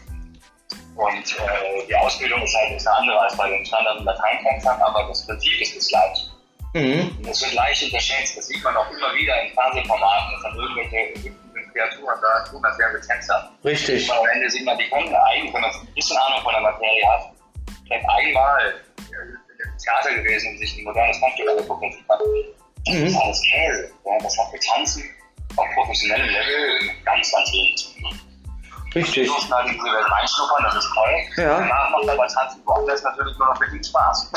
Und 0.96 1.40
äh, 1.40 1.88
die 1.88 1.96
Ausbildung 1.96 2.42
ist 2.44 2.56
halt 2.56 2.80
eine 2.80 2.98
andere 2.98 3.20
als 3.20 3.38
bei 3.38 3.50
den 3.50 3.66
Standard- 3.66 4.00
und 4.00 4.06
Lateintänzern, 4.06 4.82
aber 4.82 5.08
das 5.08 5.26
Prinzip 5.26 5.62
ist 5.62 5.76
das 5.76 5.88
gleiche. 5.88 6.26
Mhm. 6.74 7.18
Und 7.18 7.28
das 7.28 7.42
wird 7.42 7.54
leicht 7.54 7.84
unterschätzt, 7.84 8.38
das 8.38 8.48
sieht 8.48 8.64
man 8.64 8.76
auch 8.76 8.90
immer 8.92 9.14
wieder 9.16 9.42
in 9.44 9.54
Fernsehformaten, 9.54 10.34
dass 10.34 10.44
dann 10.44 10.56
irgendwelche 10.56 11.36
Kreaturen 11.76 12.20
da 12.22 12.78
wären 12.78 12.94
wir 12.94 13.02
Tänzer. 13.02 13.52
Richtig. 13.64 14.10
Und 14.10 14.18
am 14.18 14.26
Ende 14.34 14.50
sieht 14.50 14.66
man, 14.66 14.78
die 14.78 14.90
können 14.90 15.14
eigentlich, 15.14 15.54
wenn 15.54 15.62
man 15.62 15.72
ein 15.72 15.94
bisschen 15.94 16.18
Ahnung 16.18 16.42
von 16.42 16.54
der 16.54 16.62
Materie 16.62 17.08
hat, 17.12 17.32
vielleicht 17.86 18.06
einmal 18.08 18.74
im 18.98 19.78
Theater 19.78 20.14
gewesen 20.16 20.52
und 20.52 20.58
sich 20.60 20.78
ein 20.78 20.84
modernes 20.86 21.20
Tanzstück 21.20 21.50
angeguckt 21.50 21.84
und 21.84 22.08
man, 22.08 22.20
das 22.86 22.96
ist 22.96 23.18
alles 23.18 23.42
Käse. 23.42 23.92
Ja, 24.06 24.18
das 24.22 24.38
hat 24.38 24.52
mit 24.54 24.64
Tanzen 24.64 25.04
auf 25.58 25.66
professionellem 25.74 26.28
Level 26.28 26.90
ganz, 27.04 27.32
ganz 27.32 27.52
wenig 27.52 27.76
zu 27.78 28.00
tun. 28.00 28.20
Richtig. 28.96 29.28
Durften 29.28 29.54
halt 29.54 29.68
in 29.68 29.74
diese 29.74 29.86
Welt 29.86 30.10
reinschnuppern, 30.10 30.64
das 30.64 30.76
ist 30.76 30.90
toll. 30.94 31.44
Ja. 31.44 31.60
Danach 31.60 31.90
macht 31.90 32.10
aber 32.10 32.28
Tanzen 32.28 32.64
das 32.88 33.04
natürlich 33.04 33.38
nur 33.38 33.48
noch 33.48 33.60
mit 33.60 33.86
Spaß. 33.86 34.32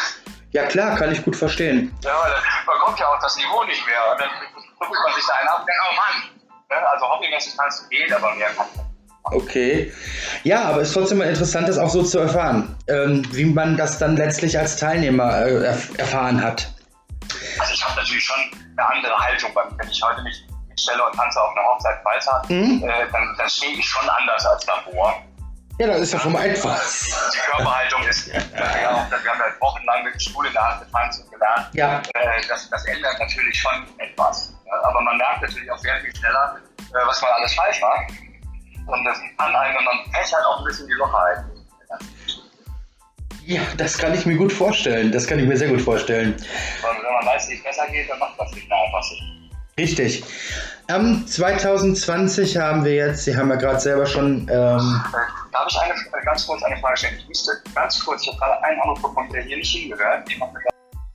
Ja 0.51 0.64
klar, 0.66 0.96
kann 0.96 1.12
ich 1.12 1.22
gut 1.22 1.37
verstehen. 1.37 1.94
Ja, 2.03 2.11
weil 2.11 2.33
man 2.66 2.79
kommt 2.85 2.98
ja 2.98 3.07
auf 3.07 3.18
das 3.20 3.37
Niveau 3.37 3.62
nicht 3.64 3.87
mehr 3.87 4.11
und 4.11 4.20
dann 4.20 4.31
guckt 4.79 4.98
man 5.05 5.14
sich 5.14 5.24
da 5.27 5.35
einen 5.35 5.48
ab 5.48 5.61
und 5.61 5.68
denkt, 5.68 5.81
oh 5.88 5.94
Mann. 5.94 6.38
Also 6.68 7.07
hobbymäßig 7.09 7.57
tanzen 7.57 7.88
geht, 7.88 8.12
aber 8.12 8.35
mehr 8.35 8.48
kann 8.48 8.66
ich 8.74 8.81
Okay. 9.31 9.92
Ja, 10.42 10.64
aber 10.64 10.81
es 10.81 10.88
ist 10.88 10.94
trotzdem 10.94 11.18
mal 11.18 11.28
interessant, 11.28 11.68
das 11.68 11.78
auch 11.78 11.90
so 11.90 12.02
zu 12.02 12.18
erfahren, 12.18 12.76
ähm, 12.88 13.26
wie 13.33 13.44
man 13.44 13.76
das 13.76 13.98
dann 13.98 14.16
letztlich 14.16 14.59
als 14.59 14.76
Teilnehmer 14.76 15.46
äh, 15.46 15.64
erfahren 15.64 16.42
hat. 16.42 16.72
Also 17.59 17.74
ich 17.74 17.85
habe 17.85 17.96
natürlich 17.96 18.24
schon 18.24 18.37
eine 18.76 18.88
andere 18.88 19.18
Haltung, 19.18 19.50
wenn 19.54 19.90
ich 19.90 20.02
heute 20.02 20.22
mich 20.22 20.46
stelle 20.78 21.04
und 21.04 21.14
tanze 21.14 21.42
auf 21.42 21.50
einer 21.57 21.66
Hochzeit 21.66 22.04
weiter, 22.04 22.42
mhm. 22.48 22.83
äh, 22.85 23.11
dann, 23.12 23.35
dann 23.37 23.48
stehe 23.50 23.72
ich 23.72 23.85
schon 23.85 24.09
anders 24.09 24.46
als 24.46 24.64
davor. 24.64 25.22
Ja, 25.78 25.87
das 25.87 26.00
ist 26.00 26.12
ja 26.12 26.20
schon 26.20 26.33
mal 26.33 26.42
einfach. 26.42 26.81
Die 27.33 27.38
Körperhaltung 27.50 28.02
ist, 28.09 28.26
ja, 28.35 28.40
wir 28.42 29.31
haben 29.31 29.38
ja 29.38 29.61
wochenlang 29.61 30.04
mit 30.04 30.14
der 30.14 30.20
Schule 30.20 30.50
getanzt 30.50 31.22
und 31.22 31.31
gelernt. 31.31 31.68
Ja. 31.72 32.02
Äh, 32.14 32.40
das, 32.48 32.68
das 32.70 32.85
ändert 32.87 33.18
natürlich 33.18 33.61
schon 33.61 33.87
etwas. 33.98 34.52
Aber 34.83 35.00
man 35.00 35.16
merkt 35.16 35.42
natürlich 35.42 35.70
auch 35.70 35.78
sehr 35.78 36.00
viel 36.00 36.14
schneller, 36.14 36.59
äh, 36.78 37.07
was 37.07 37.20
man 37.22 37.31
alles 37.33 37.54
falsch 37.54 37.81
macht. 37.81 38.12
Und 38.87 39.04
das 39.04 39.18
kann 39.37 39.54
einem, 39.54 39.76
wenn 39.76 39.85
man 39.85 40.12
Pech 40.12 40.35
hat, 40.35 40.44
auch 40.44 40.59
ein 40.61 40.64
bisschen 40.64 40.87
die 40.87 40.94
Lockerheit. 40.94 41.44
Ja, 43.44 43.62
das 43.78 43.96
kann 43.96 44.12
ich 44.14 44.26
mir 44.26 44.37
gut 44.37 44.52
vorstellen. 44.52 45.11
Das 45.11 45.26
kann 45.26 45.38
ich 45.38 45.46
mir 45.46 45.57
sehr 45.57 45.68
gut 45.68 45.81
vorstellen. 45.81 46.35
Und 46.35 47.02
wenn 47.02 47.12
man 47.14 47.26
weiß, 47.26 47.48
wie 47.48 47.54
es 47.54 47.62
besser 47.62 47.87
geht, 47.88 48.11
dann 48.11 48.18
macht 48.18 48.38
das 48.38 48.52
nicht 48.52 48.68
mehr 48.68 48.78
einfach 48.78 49.02
so. 49.02 49.14
Richtig. 49.78 50.24
Ähm, 50.88 51.26
2020 51.26 52.57
haben 52.57 52.85
wir 52.85 52.94
jetzt, 52.94 53.24
Sie 53.24 53.37
haben 53.37 53.48
ja 53.48 53.57
gerade 53.57 53.78
selber 53.78 54.07
schon. 54.07 54.48
Ähm, 54.50 55.02
Darf 55.52 55.66
ich 55.68 55.78
eine, 55.81 55.94
äh, 55.94 56.24
ganz 56.24 56.46
kurz 56.46 56.62
eine 56.62 56.76
Frage 56.78 56.96
stellen? 56.96 57.18
Ich 57.18 57.28
müsste 57.28 57.52
ganz 57.74 58.04
kurz, 58.04 58.22
ich 58.22 58.28
habe 58.28 58.38
gerade 58.38 58.64
einen 58.64 58.81
Anruf 58.81 59.00
bekommen, 59.00 59.31
der 59.33 59.42
hier 59.42 59.57
nicht 59.57 59.74
hingehört. 59.74 60.28
Ich 60.28 60.38
mache 60.38 60.52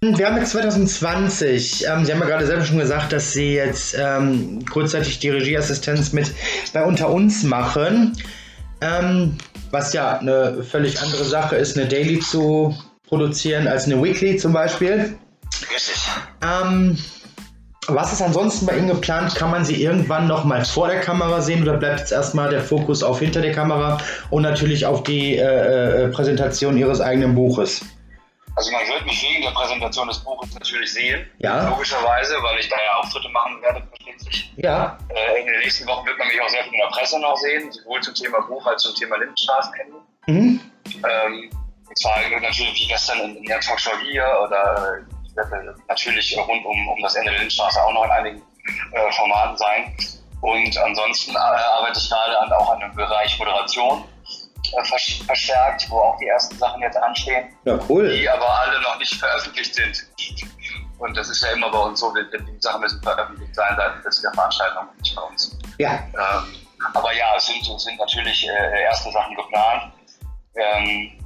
wir 0.04 0.28
haben 0.28 0.38
jetzt 0.38 0.52
2020, 0.52 1.86
ähm, 1.88 2.04
Sie 2.04 2.12
haben 2.12 2.20
ja 2.20 2.26
gerade 2.26 2.46
selber 2.46 2.66
schon 2.66 2.78
gesagt, 2.78 3.14
dass 3.14 3.32
Sie 3.32 3.54
jetzt 3.54 3.96
ähm, 3.98 4.66
kurzzeitig 4.66 5.20
die 5.20 5.30
Regieassistenz 5.30 6.12
mit 6.12 6.32
bei 6.74 6.84
Unter 6.84 7.10
uns 7.10 7.44
machen, 7.44 8.14
ähm, 8.82 9.38
was 9.72 9.94
ja 9.94 10.20
eine 10.20 10.64
völlig 10.64 11.02
andere 11.02 11.24
Sache 11.24 11.56
ist, 11.56 11.78
eine 11.78 11.88
Daily 11.88 12.20
zu 12.20 12.76
produzieren 13.08 13.68
als 13.68 13.86
eine 13.86 14.02
Weekly 14.04 14.36
zum 14.38 14.52
Beispiel. 14.52 15.16
Richtig. 15.74 16.10
Ähm, 16.44 16.98
was 17.88 18.12
ist 18.12 18.22
ansonsten 18.22 18.66
bei 18.66 18.78
Ihnen 18.78 18.88
geplant? 18.88 19.36
Kann 19.36 19.52
man 19.52 19.64
Sie 19.64 19.82
irgendwann 19.82 20.28
noch 20.28 20.44
mal 20.44 20.66
vor 20.66 20.88
der 20.88 21.00
Kamera 21.00 21.42
sehen 21.42 21.64
oder 21.64 21.78
bleibt 21.78 22.00
jetzt 22.00 22.12
erstmal 22.12 22.50
der 22.50 22.62
Fokus 22.62 23.04
auf 23.04 23.20
hinter 23.20 23.42
der 23.42 23.54
Kamera 23.54 24.00
und 24.30 24.44
natürlich 24.44 24.86
auf 24.86 25.04
die 25.04 25.38
äh, 25.38 26.06
äh 26.06 26.08
Präsentation 26.10 26.78
Ihres 26.78 27.00
eigenen 27.00 27.36
Buches? 27.36 27.82
Also 28.56 28.72
man 28.72 28.88
wird 28.88 29.06
mich 29.06 29.22
wegen 29.24 29.42
der 29.42 29.52
Präsentation 29.52 30.08
des 30.08 30.20
Buches 30.20 30.54
natürlich 30.54 30.94
sehen. 30.94 31.30
Ja. 31.40 31.68
Logischerweise, 31.70 32.36
weil 32.42 32.60
ich 32.60 32.70
da 32.70 32.76
ja 32.76 33.00
Auftritte 33.00 33.30
machen 33.30 33.62
werde, 33.62 33.82
versteht 33.88 34.20
sich. 34.20 34.54
Ja. 34.58 34.98
Äh, 35.10 35.42
in 35.42 35.48
den 35.48 35.60
nächsten 35.60 35.88
Wochen 35.88 36.06
wird 36.06 36.18
man 36.20 36.28
mich 36.28 36.40
auch 36.40 36.50
sehr 36.50 36.64
viel 36.64 36.74
in 36.74 36.80
der 36.80 36.88
Presse 36.88 37.20
noch 37.20 37.36
sehen, 37.38 37.72
sowohl 37.72 38.02
zum 38.02 38.14
Thema 38.14 38.42
Buch 38.42 38.66
als 38.68 38.84
zum 38.84 38.94
Thema 38.96 39.18
Lindenstraßenende. 39.18 39.98
Mhm. 40.28 40.62
Ähm, 40.88 41.50
und 41.88 41.98
zwar 41.98 42.18
natürlich 42.42 42.74
wie 42.76 42.88
gestern 42.88 43.20
in, 43.22 43.38
in 43.38 43.46
der 43.46 43.60
Talkshow 43.60 43.92
hier 44.04 44.26
oder 44.44 45.00
äh, 45.00 45.74
natürlich 45.88 46.38
rund 46.38 46.66
um, 46.66 46.88
um 46.90 47.02
das 47.02 47.16
Ende 47.16 47.32
der 47.32 47.40
Lindenstraße 47.40 47.84
auch 47.84 47.94
noch 47.94 48.06
in 48.06 48.12
einigen 48.12 48.42
äh, 48.92 49.12
Formaten 49.12 49.58
sein. 49.58 49.98
Und 50.42 50.78
ansonsten 50.78 51.34
äh, 51.34 51.38
arbeite 51.38 52.00
ich 52.00 52.10
gerade 52.10 52.40
an, 52.40 52.52
auch 52.54 52.70
an 52.70 52.84
einem 52.84 52.96
Bereich 52.96 53.38
Moderation 53.40 54.04
äh, 54.78 55.26
verstärkt, 55.26 55.90
wo 55.90 56.00
auch 56.00 56.18
die 56.18 56.28
ersten 56.28 56.58
Sachen 56.58 56.82
jetzt 56.82 56.98
anstehen. 56.98 57.56
Ja, 57.66 57.80
cool. 57.90 58.10
Die 58.10 58.30
aber 58.30 58.50
alle 58.60 58.82
noch 58.82 58.98
nicht 59.00 59.16
veröffentlicht 59.16 59.76
sind. 59.76 60.08
Und 61.00 61.18
das 61.18 61.30
ist 61.30 61.44
ja 61.44 61.52
immer 61.52 61.70
bei 61.70 61.80
uns 61.80 62.00
so, 62.00 62.14
die, 62.14 62.38
die 62.38 62.62
Sachen 62.62 62.82
müssen 62.82 63.02
veröffentlicht 63.02 63.54
sein 63.56 63.76
seitens 63.76 64.22
der 64.22 64.32
Veranstaltung, 64.34 64.84
nicht 64.98 65.16
bei 65.16 65.22
uns. 65.22 65.58
Ja. 65.78 65.92
Ähm, 65.92 66.56
aber 66.94 67.14
ja, 67.14 67.36
es 67.36 67.46
sind, 67.46 67.64
sind 67.80 67.98
natürlich 67.98 68.48
äh, 68.48 68.84
erste 68.84 69.12
Sachen 69.12 69.36
geplant. 69.36 69.94
Ähm, 70.56 71.20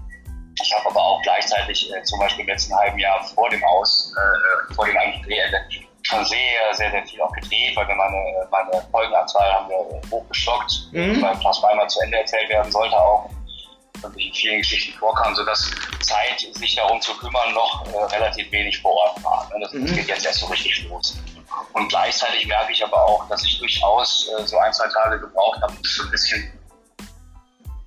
ich 0.61 0.73
habe 0.73 0.89
aber 0.89 1.01
auch 1.01 1.21
gleichzeitig 1.21 1.93
äh, 1.93 2.01
zum 2.03 2.19
Beispiel 2.19 2.41
im 2.41 2.47
letzten 2.47 2.75
halben 2.75 2.97
Jahr 2.97 3.23
vor 3.23 3.49
dem 3.49 3.63
Aus, 3.63 4.13
äh, 4.15 4.73
vor 4.73 4.85
dem 4.85 4.97
eigentlichen 4.97 5.27
Drehende 5.27 5.86
schon 6.07 6.23
sehr, 6.25 6.73
sehr, 6.73 6.89
sehr 6.91 7.05
viel 7.05 7.21
auch 7.21 7.31
gedreht, 7.33 7.75
weil 7.75 7.87
wir 7.87 7.95
meine, 7.95 8.47
meine 8.49 8.87
Folgenanzahl 8.91 9.53
haben 9.53 9.69
wir 9.69 10.01
hochgestockt, 10.09 10.89
mhm. 10.93 11.21
weil 11.21 11.37
Klaus 11.39 11.61
Weimar 11.61 11.87
zu 11.87 11.99
Ende 12.01 12.19
erzählt 12.19 12.49
werden 12.49 12.71
sollte 12.71 12.95
auch 12.95 13.29
und 14.03 14.15
in 14.15 14.31
vielen 14.31 14.59
Geschichten 14.59 14.97
vorkam, 14.99 15.35
sodass 15.35 15.71
Zeit, 16.01 16.47
sich 16.51 16.75
darum 16.75 17.01
zu 17.01 17.17
kümmern, 17.17 17.51
noch 17.53 17.83
äh, 17.87 18.15
relativ 18.15 18.51
wenig 18.51 18.79
vor 18.79 18.91
Ort 18.91 19.23
war. 19.23 19.49
Ne? 19.51 19.59
Das, 19.59 19.73
mhm. 19.73 19.87
das, 19.87 19.95
geht 19.95 20.07
jetzt 20.07 20.25
erst 20.25 20.39
so 20.39 20.45
richtig 20.45 20.87
los. 20.87 21.17
Und 21.73 21.89
gleichzeitig 21.89 22.45
merke 22.45 22.71
ich 22.71 22.83
aber 22.83 23.03
auch, 23.03 23.27
dass 23.27 23.43
ich 23.43 23.57
durchaus 23.57 24.29
äh, 24.29 24.45
so 24.45 24.57
ein, 24.59 24.71
zwei 24.71 24.87
Tage 24.89 25.19
gebraucht 25.19 25.59
habe, 25.61 25.73
so 25.81 26.03
ein 26.03 26.11
bisschen 26.11 26.51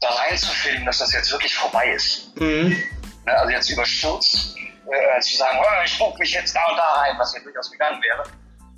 da 0.01 0.09
reinzufinden, 0.09 0.85
dass 0.85 0.99
das 0.99 1.13
jetzt 1.13 1.31
wirklich 1.31 1.55
vorbei 1.55 1.93
ist. 1.93 2.37
Mhm. 2.37 2.77
Ne? 3.25 3.33
Also 3.33 3.51
jetzt 3.51 3.71
überstürzt 3.71 4.57
äh, 4.91 5.21
zu 5.21 5.37
sagen, 5.37 5.59
oh, 5.61 5.85
ich 5.85 5.99
buche 5.99 6.19
mich 6.19 6.33
jetzt 6.33 6.55
da 6.55 6.61
und 6.71 6.77
da 6.77 6.93
rein, 7.01 7.17
was 7.19 7.35
ja 7.35 7.41
durchaus 7.41 7.71
gegangen 7.71 8.03
wäre, 8.03 8.23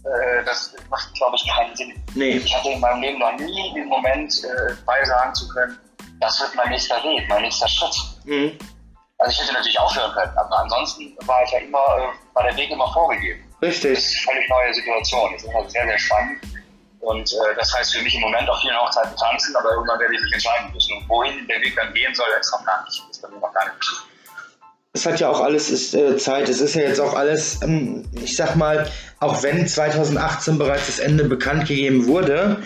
äh, 0.05 0.45
das 0.45 0.75
macht, 0.91 1.15
glaube 1.15 1.37
ich, 1.37 1.51
keinen 1.53 1.75
Sinn. 1.77 2.05
Nee. 2.15 2.37
Ich 2.37 2.55
hatte 2.55 2.71
in 2.71 2.81
meinem 2.81 3.03
Leben 3.03 3.19
noch 3.19 3.33
nie 3.39 3.73
den 3.75 3.87
Moment, 3.87 4.33
äh, 4.45 5.07
sagen 5.07 5.35
zu 5.35 5.49
können, 5.49 5.79
das 6.21 6.41
wird 6.41 6.55
mein 6.55 6.69
nächster 6.71 6.97
Weg, 7.03 7.29
mein 7.29 7.43
nächster 7.43 7.69
Schritt. 7.69 7.95
Mhm. 8.25 8.59
Also 9.19 9.33
ich 9.33 9.41
hätte 9.41 9.53
natürlich 9.55 9.79
aufhören 9.79 10.13
können, 10.13 10.37
aber 10.37 10.59
ansonsten 10.59 11.17
war 11.27 11.43
ich 11.45 11.51
ja 11.53 11.59
immer, 11.59 11.79
äh, 11.79 12.35
war 12.35 12.43
der 12.43 12.57
Weg 12.57 12.71
immer 12.71 12.93
vorgegeben. 12.93 13.45
Richtig. 13.63 13.95
Das 13.95 14.05
ist 14.05 14.29
eine 14.29 14.37
völlig 14.37 14.51
neue 14.51 14.75
Situation. 14.75 15.33
Das 15.33 15.43
ist 15.45 15.55
also 15.55 15.69
sehr, 15.69 15.87
sehr 15.87 15.99
spannend. 15.99 16.41
Und 17.01 17.33
äh, 17.33 17.55
das 17.57 17.73
heißt 17.77 17.95
für 17.95 18.03
mich 18.03 18.15
im 18.15 18.21
Moment 18.23 18.49
auf 18.49 18.61
vielen 18.61 18.77
Hochzeiten 18.77 19.17
tanzen, 19.17 19.55
aber 19.57 19.71
irgendwann 19.71 19.99
werde 20.01 20.15
ich 20.15 20.21
mich 20.23 20.33
entscheiden 20.35 20.73
müssen. 20.73 20.97
Und 20.97 21.09
wohin 21.09 21.47
der 21.49 21.61
Weg 21.61 21.75
dann 21.77 21.93
gehen 21.95 22.15
soll, 22.15 22.27
ist 22.41 22.53
noch 22.53 22.65
gar 22.65 22.85
nicht. 22.85 23.01
Das 23.01 23.17
ist 23.17 23.23
bei 23.23 23.29
mir 23.29 23.39
noch 23.39 23.53
gar 23.53 23.65
nicht 23.65 23.79
bestimmt. 23.79 24.12
Es 24.95 25.07
hat 25.07 25.21
ja 25.21 25.29
auch 25.31 25.41
alles 25.41 25.71
ist, 25.71 25.95
äh, 25.95 26.19
Zeit. 26.19 26.49
Es 26.49 26.61
ist 26.61 26.75
ja 26.75 26.83
jetzt 26.83 27.01
auch 27.01 27.15
alles, 27.15 27.63
ähm, 27.63 28.05
ich 28.23 28.37
sag 28.37 28.57
mal, 28.57 28.91
auch 29.21 29.43
wenn 29.43 29.67
2018 29.67 30.59
bereits 30.59 30.87
das 30.87 30.99
Ende 30.99 31.25
bekannt 31.25 31.67
gegeben 31.67 32.07
wurde, 32.07 32.63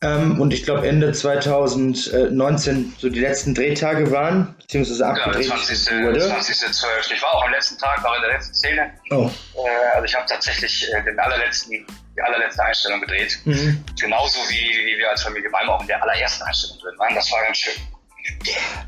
ähm, 0.00 0.40
und 0.40 0.52
ich 0.52 0.62
glaube 0.64 0.86
Ende 0.86 1.10
2019 1.10 2.94
so 2.98 3.08
die 3.08 3.18
letzten 3.18 3.54
Drehtage 3.54 4.10
waren, 4.12 4.54
beziehungsweise 4.60 5.06
abgedreht 5.06 5.46
ja, 5.46 5.56
20. 5.56 5.92
wurde. 6.04 6.20
20.12. 6.20 7.12
Ich 7.14 7.22
war 7.22 7.34
auch 7.34 7.44
am 7.44 7.50
letzten 7.50 7.78
Tag, 7.78 8.02
war 8.04 8.14
in 8.14 8.22
der 8.22 8.32
letzten 8.32 8.54
Szene. 8.54 8.92
Oh. 9.10 9.28
Äh, 9.56 9.68
also 9.94 10.04
ich 10.04 10.14
habe 10.14 10.26
tatsächlich 10.26 10.88
äh, 10.92 11.02
den 11.02 11.18
allerletzten, 11.18 11.84
die 12.16 12.22
allerletzte 12.22 12.62
Einstellung 12.62 13.00
gedreht. 13.00 13.40
Mhm. 13.44 13.84
Genauso 14.00 14.38
wie, 14.48 14.86
wie 14.86 14.98
wir 14.98 15.10
als 15.10 15.22
Familie 15.22 15.50
Weimar 15.50 15.76
auch 15.76 15.80
in 15.80 15.88
der 15.88 16.00
allerersten 16.00 16.44
Einstellung 16.44 16.78
drin 16.78 16.94
waren. 16.98 17.14
Das 17.16 17.32
war 17.32 17.42
ganz 17.42 17.58
schön. 17.58 17.74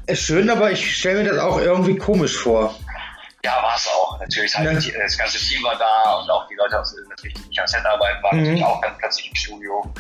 Ist 0.07 0.22
schön, 0.22 0.50
aber 0.50 0.70
ich 0.70 0.96
stelle 0.96 1.22
mir 1.22 1.31
das 1.31 1.38
auch 1.38 1.59
irgendwie 1.59 1.96
komisch 1.96 2.37
vor. 2.37 2.74
Ja, 3.44 3.62
war 3.62 3.74
es 3.76 3.88
auch. 3.88 4.18
Natürlich, 4.20 4.55
halt 4.55 4.83
ja. 4.85 5.00
das 5.00 5.16
ganze 5.16 5.38
Team 5.38 5.62
war 5.62 5.76
da 5.76 6.16
und 6.16 6.31
auch 6.31 6.46
die 6.48 6.55
Leute, 6.55 6.79
aus, 6.79 6.94
natürlich, 7.09 7.35
die 7.35 7.48
nicht 7.48 7.61
am 7.61 7.66
Set 7.66 7.85
arbeiten, 7.87 8.22
waren 8.22 8.37
mhm. 8.37 8.44
natürlich 8.44 8.64
auch 8.64 8.81
ganz 8.83 8.98
plötzlich 8.98 9.29
im 9.31 9.35
Studio 9.37 9.94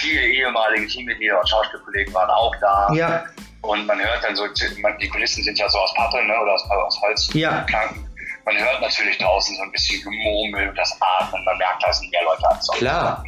viele 0.00 0.20
ehemalige 0.22 0.86
Teammitglieder 0.86 1.38
und 1.38 1.48
Schauspielkollegen 1.48 2.12
waren 2.14 2.30
auch 2.30 2.54
da. 2.60 2.88
Ja. 2.94 3.24
Und 3.62 3.86
man 3.86 3.98
hört 3.98 4.24
dann 4.24 4.34
so, 4.34 4.46
die 4.48 5.08
Kulissen 5.08 5.44
sind 5.44 5.58
ja 5.58 5.68
so 5.68 5.78
aus 5.78 5.94
Pappe 5.94 6.24
ne, 6.24 6.34
oder 6.40 6.54
aus, 6.54 6.64
aus 6.70 7.00
Holz. 7.02 7.30
Ja. 7.34 7.66
Man 8.46 8.56
hört 8.56 8.80
natürlich 8.80 9.18
draußen 9.18 9.54
so 9.54 9.62
ein 9.62 9.72
bisschen 9.72 10.02
Gemurmel 10.02 10.68
und 10.70 10.76
das 10.76 10.96
Atmen. 11.00 11.44
Man 11.44 11.58
merkt, 11.58 11.82
da 11.82 11.92
sind 11.92 12.10
mehr 12.10 12.22
Leute 12.24 12.48
als 12.48 12.64
sonst. 12.66 12.78
Klar. 12.78 13.22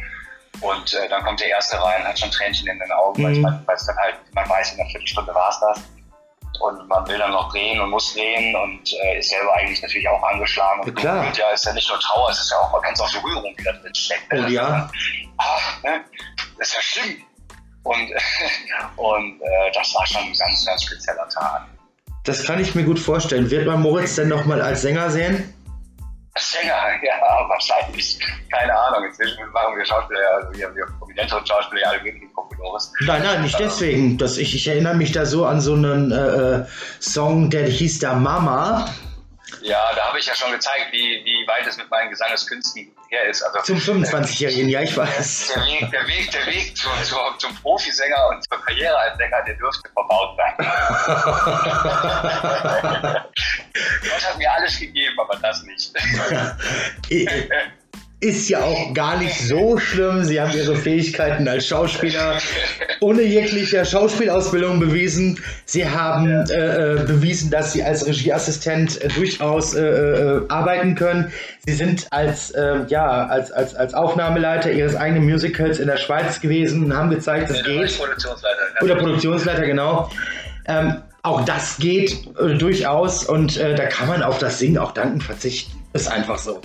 Und 0.61 0.93
äh, 0.93 1.09
dann 1.09 1.23
kommt 1.23 1.39
der 1.39 1.49
erste 1.49 1.81
rein, 1.81 2.03
hat 2.03 2.17
schon 2.17 2.31
Tränchen 2.31 2.67
in 2.67 2.79
den 2.79 2.91
Augen, 2.91 3.23
mhm. 3.23 3.43
weil 3.65 3.75
es 3.75 3.85
dann 3.85 3.97
halt, 3.97 4.15
man 4.33 4.47
weiß, 4.49 4.73
in 4.73 4.79
einer 4.79 4.89
Viertelstunde 4.89 5.33
war 5.33 5.49
es 5.49 5.59
das. 5.59 5.83
Und 6.61 6.87
man 6.87 7.05
will 7.07 7.17
dann 7.17 7.31
noch 7.31 7.51
drehen 7.51 7.81
und 7.81 7.89
muss 7.89 8.13
drehen 8.13 8.55
und 8.55 8.93
äh, 8.93 9.17
ist 9.17 9.29
selber 9.29 9.55
eigentlich 9.55 9.81
natürlich 9.81 10.07
auch 10.07 10.21
angeschlagen. 10.23 10.81
Und 10.81 10.87
ja, 10.87 10.93
klar. 10.93 11.33
ja, 11.35 11.49
ist 11.49 11.65
ja 11.65 11.73
nicht 11.73 11.89
nur 11.89 11.99
Trauer, 11.99 12.29
es 12.29 12.39
ist 12.39 12.51
ja 12.51 12.57
auch, 12.57 12.81
es 12.91 13.01
auch 13.01 13.09
so 13.09 13.19
Rührung 13.19 13.57
wieder 13.57 13.73
drin 13.73 13.95
stecken. 13.95 14.45
Oh 14.45 14.47
ja. 14.47 14.89
ach, 15.37 15.83
ne? 15.83 16.03
Das 16.59 16.69
ist 16.69 16.75
ja 16.75 16.81
schlimm. 16.81 17.23
Und, 17.83 17.97
und 18.97 19.41
äh, 19.41 19.71
das 19.73 19.93
war 19.95 20.05
schon 20.05 20.21
ein 20.21 20.33
ganz, 20.33 20.65
ganz 20.65 20.83
spezieller 20.83 21.27
Tag. 21.29 21.67
Das 22.23 22.45
kann 22.45 22.61
ich 22.61 22.73
mir 22.75 22.83
gut 22.83 22.99
vorstellen. 22.99 23.49
Wird 23.49 23.67
man 23.67 23.81
Moritz 23.81 24.15
denn 24.15 24.29
nochmal 24.29 24.61
als 24.61 24.83
Sänger 24.83 25.09
sehen? 25.09 25.53
Sänger, 26.37 26.73
ja, 27.03 27.47
wahrscheinlich. 27.47 28.19
Keine 28.51 28.75
Ahnung. 28.75 29.05
Inzwischen 29.05 29.49
machen 29.51 29.77
wir 29.77 29.85
Schauspieler, 29.85 30.19
also 30.35 30.57
wir, 30.57 30.75
wir 30.75 30.85
prominentere 30.97 31.45
Schauspieler 31.45 31.81
ja 31.81 31.89
alle 31.89 32.03
möglichen 32.03 32.33
Kokolores. 32.33 32.91
Nein, 33.01 33.21
nein, 33.23 33.41
nicht 33.43 33.59
deswegen. 33.59 34.17
Das, 34.17 34.37
ich, 34.37 34.55
ich 34.55 34.67
erinnere 34.67 34.95
mich 34.95 35.11
da 35.11 35.25
so 35.25 35.45
an 35.45 35.61
so 35.61 35.73
einen 35.73 36.11
äh, 36.11 36.15
äh 36.15 36.65
Song, 36.99 37.49
der 37.49 37.67
hieß 37.67 37.99
da 37.99 38.15
Mama. 38.15 38.85
Ja, 39.63 39.93
da 39.95 40.09
habe 40.09 40.19
ich 40.19 40.25
ja 40.25 40.35
schon 40.35 40.51
gezeigt, 40.51 40.91
wie, 40.91 41.23
wie 41.23 41.47
weit 41.47 41.65
es 41.65 41.77
mit 41.77 41.89
meinen 41.89 42.09
Gesangeskünsten 42.09 42.93
her 43.07 43.23
ist. 43.29 43.41
Also, 43.43 43.61
zum 43.61 43.77
25-Jährigen, 43.77 44.67
ja, 44.67 44.81
ich 44.81 44.93
weiß. 44.95 45.53
Der, 45.55 45.63
Weg, 45.63 45.89
der 45.89 46.07
Weg, 46.07 46.31
der 46.31 46.45
Weg 46.47 46.75
zum, 46.75 46.91
zum, 47.03 47.17
zum 47.37 47.55
Profisänger 47.55 48.27
und 48.29 48.43
zur 48.43 48.61
Karriere 48.61 48.97
als 48.97 49.17
Sänger, 49.17 49.41
der 49.47 49.55
dürfte 49.55 49.89
verbaut 49.93 50.37
sein. 50.37 50.53
Gott 54.03 54.29
hat 54.29 54.37
mir 54.37 54.51
alles 54.51 54.77
gegeben, 54.77 55.17
aber 55.19 55.37
das 55.37 55.63
nicht 55.63 55.93
ist 58.23 58.47
ja 58.47 58.61
auch 58.61 58.93
gar 58.93 59.17
nicht 59.17 59.37
so 59.37 59.77
schlimm. 59.77 60.23
Sie 60.23 60.39
haben 60.39 60.55
ihre 60.55 60.75
Fähigkeiten 60.75 61.47
als 61.47 61.67
Schauspieler 61.67 62.39
ohne 63.01 63.21
jegliche 63.21 63.85
Schauspielausbildung 63.85 64.79
bewiesen. 64.79 65.39
Sie 65.65 65.87
haben 65.87 66.45
äh, 66.49 67.01
äh, 67.01 67.03
bewiesen, 67.05 67.51
dass 67.51 67.73
sie 67.73 67.83
als 67.83 68.07
Regieassistent 68.07 69.01
äh, 69.01 69.09
durchaus 69.09 69.75
äh, 69.75 69.83
äh 69.83 70.41
arbeiten 70.47 70.95
können. 70.95 71.33
Sie 71.65 71.73
sind 71.73 72.07
als, 72.11 72.51
äh, 72.51 72.85
ja, 72.87 73.27
als, 73.27 73.51
als, 73.51 73.75
als 73.75 73.93
Aufnahmeleiter 73.93 74.71
ihres 74.71 74.95
eigenen 74.95 75.29
Musicals 75.29 75.79
in 75.79 75.87
der 75.87 75.97
Schweiz 75.97 76.39
gewesen 76.39 76.85
und 76.85 76.95
haben 76.95 77.09
gezeigt, 77.09 77.49
es 77.49 77.57
ja, 77.57 77.63
geht. 77.63 77.97
Produktionsleiter. 77.97 78.57
Oder 78.81 78.95
Produktionsleiter, 78.95 79.65
genau. 79.65 80.09
Ähm, 80.65 81.01
auch 81.23 81.43
das 81.45 81.77
geht 81.77 82.27
durchaus 82.37 83.25
und 83.25 83.57
da 83.57 83.85
kann 83.85 84.09
man 84.09 84.23
auf 84.23 84.39
das 84.39 84.59
Singen 84.59 84.77
auch 84.77 84.91
dankend 84.91 85.23
verzichten. 85.23 85.71
Ist 85.93 86.11
einfach 86.11 86.37
so. 86.37 86.59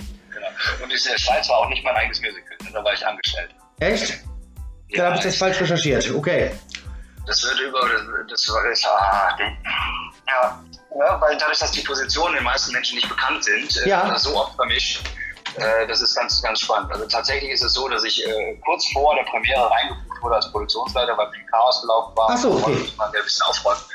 Und 0.81 0.91
der 0.91 1.17
Schweiz 1.17 1.49
war 1.49 1.59
auch 1.59 1.69
nicht 1.69 1.83
mein 1.83 1.95
eigenes 1.95 2.19
Musical, 2.21 2.57
ne? 2.63 2.69
da 2.73 2.83
war 2.83 2.93
ich 2.93 3.05
angestellt. 3.05 3.55
Echt? 3.79 4.19
Ja, 4.89 5.05
habe 5.05 5.15
ich 5.15 5.21
das 5.21 5.37
falsch 5.37 5.61
recherchiert. 5.61 6.09
Okay. 6.11 6.51
Das 7.25 7.43
wird 7.43 7.59
über, 7.59 7.79
das, 8.27 8.43
das 8.43 8.49
war, 8.49 8.63
ah, 8.91 9.37
ja, 10.27 10.63
ja, 10.97 11.21
weil 11.21 11.37
dadurch, 11.37 11.59
dass 11.59 11.71
die 11.71 11.81
Positionen 11.81 12.35
den 12.35 12.43
meisten 12.43 12.71
Menschen 12.73 12.95
nicht 12.95 13.07
bekannt 13.07 13.43
sind, 13.43 13.77
äh, 13.77 13.89
ja. 13.89 14.17
so 14.17 14.35
oft 14.35 14.55
vermischt, 14.55 15.01
äh, 15.55 15.87
das 15.87 16.01
ist 16.01 16.15
ganz, 16.15 16.41
ganz 16.41 16.59
spannend. 16.59 16.91
Also 16.91 17.05
tatsächlich 17.07 17.51
ist 17.51 17.63
es 17.63 17.73
so, 17.73 17.87
dass 17.87 18.03
ich 18.03 18.25
äh, 18.27 18.55
kurz 18.65 18.87
vor 18.91 19.15
der 19.15 19.23
Premiere 19.23 19.69
reingebucht 19.69 20.21
wurde 20.21 20.35
als 20.35 20.51
Produktionsleiter, 20.51 21.17
weil 21.17 21.31
viel 21.31 21.45
Chaos 21.45 21.81
gelaufen 21.81 22.17
war. 22.17 22.29
Ach 22.31 22.37
so, 22.37 22.51
okay. 22.51 22.71
Und 22.71 22.97
man 22.97 23.07
ein 23.07 23.23
bisschen 23.23 23.45
aufräumt. 23.45 23.85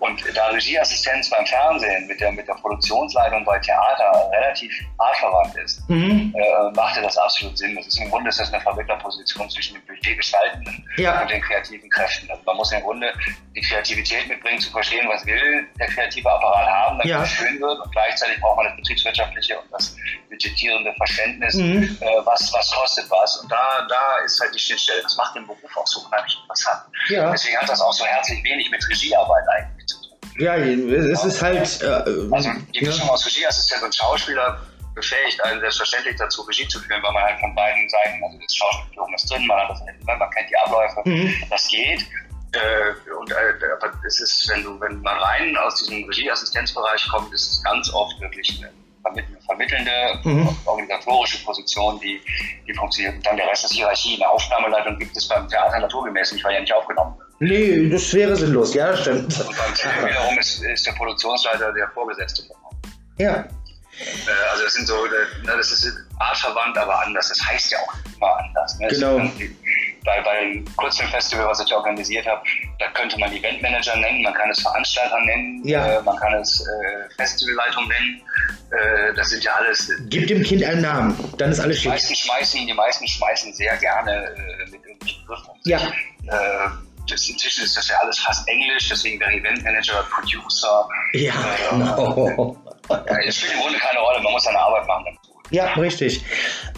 Und 0.00 0.22
da 0.34 0.48
Regieassistenz 0.48 1.30
beim 1.30 1.46
Fernsehen 1.46 2.06
mit 2.06 2.20
der, 2.20 2.32
mit 2.32 2.46
der 2.46 2.54
Produktionsleitung 2.54 3.44
bei 3.44 3.58
Theater 3.60 4.30
relativ 4.32 4.72
artverwandt 4.98 5.56
ist, 5.56 5.88
mhm. 5.88 6.34
äh, 6.36 6.70
machte 6.74 7.00
das 7.00 7.16
absolut 7.16 7.56
Sinn. 7.56 7.74
Das 7.76 7.86
ist 7.86 7.98
im 7.98 8.10
Grunde 8.10 8.28
ist 8.28 8.40
das 8.40 8.52
eine 8.52 8.60
Vermittlerposition 8.60 9.48
zwischen 9.48 9.74
dem 9.74 9.86
Budgetgestaltenden 9.86 10.86
ja. 10.96 11.22
und 11.22 11.30
den 11.30 11.40
kreativen 11.40 11.88
Kräften. 11.88 12.30
Also 12.30 12.42
man 12.44 12.56
muss 12.56 12.72
im 12.72 12.82
Grunde 12.82 13.12
die 13.54 13.60
Kreativität 13.60 14.28
mitbringen, 14.28 14.60
zu 14.60 14.70
verstehen, 14.70 15.08
was 15.08 15.24
will 15.26 15.66
der 15.78 15.86
kreative 15.86 16.30
Apparat 16.30 16.68
haben, 16.68 16.98
damit 16.98 17.10
ja. 17.10 17.22
es 17.22 17.30
schön 17.30 17.60
wird. 17.60 17.80
Und 17.80 17.92
gleichzeitig 17.92 18.40
braucht 18.40 18.56
man 18.56 18.66
das 18.66 18.76
betriebswirtschaftliche 18.76 19.58
und 19.58 19.72
das 19.72 19.96
budgetierende 20.28 20.92
Verständnis, 20.94 21.54
mhm. 21.54 21.98
äh, 22.00 22.06
was, 22.24 22.52
was 22.52 22.70
kostet 22.72 23.10
was. 23.10 23.36
Und 23.38 23.50
da, 23.50 23.86
da 23.88 24.24
ist 24.24 24.40
halt 24.40 24.54
die 24.54 24.58
Schnittstelle. 24.58 25.02
Das 25.02 25.16
macht 25.16 25.36
den 25.36 25.46
Beruf 25.46 25.76
auch 25.76 25.86
so 25.86 26.00
unheimlich 26.00 26.36
interessant. 26.42 26.82
Ja. 27.08 27.30
Deswegen 27.30 27.56
hat 27.56 27.68
das 27.68 27.80
auch 27.80 27.92
so 27.92 28.04
herzlich 28.04 28.42
wenig 28.44 28.70
mit 28.70 28.86
Regiearbeit 28.88 29.33
eigentlich 29.56 29.86
zu 29.86 29.96
tun. 30.02 30.18
Ja, 30.38 30.56
es 30.56 31.24
ist 31.24 31.42
halt. 31.42 31.82
Äh, 31.82 32.32
also 32.32 32.50
die 32.74 32.84
Mischung 32.84 33.06
ja. 33.06 33.12
aus 33.12 33.26
Regieassistent 33.26 33.82
und 33.82 33.94
Schauspieler 33.94 34.60
befähigt 34.94 35.42
einen 35.44 35.60
selbstverständlich 35.60 36.16
dazu, 36.16 36.42
Regie 36.42 36.68
zu 36.68 36.78
führen, 36.80 37.02
weil 37.02 37.12
man 37.12 37.22
halt 37.22 37.40
von 37.40 37.54
beiden 37.54 37.88
Seiten, 37.88 38.22
also 38.24 38.38
das 38.38 38.54
Schauspielführung 38.54 39.14
ist 39.14 39.30
drin, 39.30 39.46
man, 39.46 39.58
hat 39.58 39.70
das, 39.70 39.80
man 40.04 40.30
kennt 40.30 40.50
die 40.50 40.56
Abläufe, 40.58 41.02
mhm. 41.04 41.34
das 41.50 41.68
geht. 41.68 42.06
Äh, 42.52 43.12
und 43.18 43.30
äh, 43.32 44.06
es 44.06 44.20
ist, 44.20 44.48
wenn 44.48 44.62
du, 44.62 44.80
wenn 44.80 45.00
man 45.02 45.18
rein 45.18 45.56
aus 45.56 45.74
diesem 45.76 46.04
Regieassistenzbereich 46.04 47.08
kommt, 47.08 47.32
ist 47.34 47.52
es 47.52 47.62
ganz 47.64 47.92
oft 47.92 48.20
wirklich 48.20 48.62
eine 48.62 48.70
vermittelnde, 49.44 50.20
mhm. 50.22 50.56
organisatorische 50.64 51.44
Position, 51.44 51.98
die, 52.00 52.20
die 52.66 52.74
funktioniert. 52.74 53.16
Und 53.16 53.26
dann 53.26 53.36
der 53.36 53.48
Rest 53.48 53.64
ist 53.64 53.72
Hierarchie. 53.72 54.16
Eine 54.16 54.30
Aufnahmeleitung 54.30 54.98
gibt 54.98 55.16
es 55.16 55.28
beim 55.28 55.48
Theater 55.48 55.78
naturgemäß 55.78 56.32
nicht, 56.32 56.44
weil 56.44 56.54
ja 56.54 56.60
nicht 56.60 56.72
aufgenommen 56.72 57.18
wird. 57.18 57.23
Nee, 57.40 57.88
das 57.88 58.12
wäre 58.14 58.36
sinnlos, 58.36 58.74
ja, 58.74 58.96
stimmt. 58.96 59.38
Und 59.40 59.56
beim 59.56 59.74
Film 59.74 60.06
wiederum 60.06 60.38
ist, 60.38 60.62
ist 60.62 60.86
der 60.86 60.92
Produktionsleiter 60.92 61.72
der 61.72 61.88
Vorgesetzte. 61.88 62.44
Ja. 63.18 63.44
Äh, 63.98 64.50
also 64.50 64.64
das 64.64 64.74
sind 64.74 64.86
so, 64.86 64.96
das 65.46 65.70
ist 65.70 65.96
artverwandt, 66.18 66.76
aber 66.78 67.00
anders. 67.00 67.28
Das 67.28 67.40
heißt 67.46 67.72
ja 67.72 67.78
auch 67.78 67.94
immer 68.16 68.36
anders. 68.38 68.78
Ne? 68.78 68.88
Genau. 68.88 69.18
Bei, 70.04 70.20
bei 70.20 70.40
dem 70.40 70.76
Kurzfilmfestival, 70.76 71.46
was 71.46 71.60
ich 71.64 71.72
organisiert 71.72 72.26
habe, 72.26 72.42
da 72.78 72.90
könnte 72.90 73.18
man 73.18 73.32
Eventmanager 73.32 73.96
nennen, 73.96 74.22
man 74.22 74.34
kann 74.34 74.50
es 74.50 74.60
Veranstalter 74.60 75.18
nennen, 75.24 75.66
ja. 75.66 75.98
äh, 75.98 76.02
man 76.02 76.16
kann 76.18 76.34
es 76.34 76.60
äh, 76.60 77.14
Festivalleitung 77.16 77.88
nennen. 77.88 78.20
Äh, 78.70 79.14
das 79.14 79.30
sind 79.30 79.44
ja 79.44 79.52
alles. 79.54 79.90
Gib 80.10 80.26
dem 80.26 80.42
Kind 80.42 80.62
einen 80.62 80.82
Namen, 80.82 81.34
dann 81.38 81.52
ist 81.52 81.60
alles 81.60 81.78
schick. 81.78 81.84
Die 81.84 81.88
meisten 81.88 82.14
schmeißen, 82.14 82.66
die 82.66 82.74
meisten 82.74 83.08
schmeißen 83.08 83.54
sehr 83.54 83.76
gerne 83.78 84.26
äh, 84.26 84.70
mit 84.70 84.84
irgendwelchen 84.84 85.22
Begriffen 85.26 85.50
Ja. 85.64 85.80
Äh, 87.04 87.10
das, 87.10 87.28
inzwischen 87.28 87.64
ist 87.64 87.76
das 87.76 87.88
ja 87.88 87.96
alles 88.02 88.18
fast 88.18 88.48
Englisch, 88.48 88.88
deswegen 88.88 89.18
der 89.18 89.28
Eventmanager, 89.32 90.06
Producer. 90.10 90.88
Ja, 91.12 91.32
äh, 91.32 91.70
genau. 91.70 92.56
Es 93.26 93.36
spielt 93.36 93.54
im 93.54 93.60
Grunde 93.60 93.78
keine 93.78 94.00
Rolle, 94.00 94.20
man 94.22 94.32
muss 94.32 94.44
seine 94.44 94.58
Arbeit 94.58 94.86
machen. 94.86 95.18
Ja, 95.50 95.72
richtig. 95.74 96.24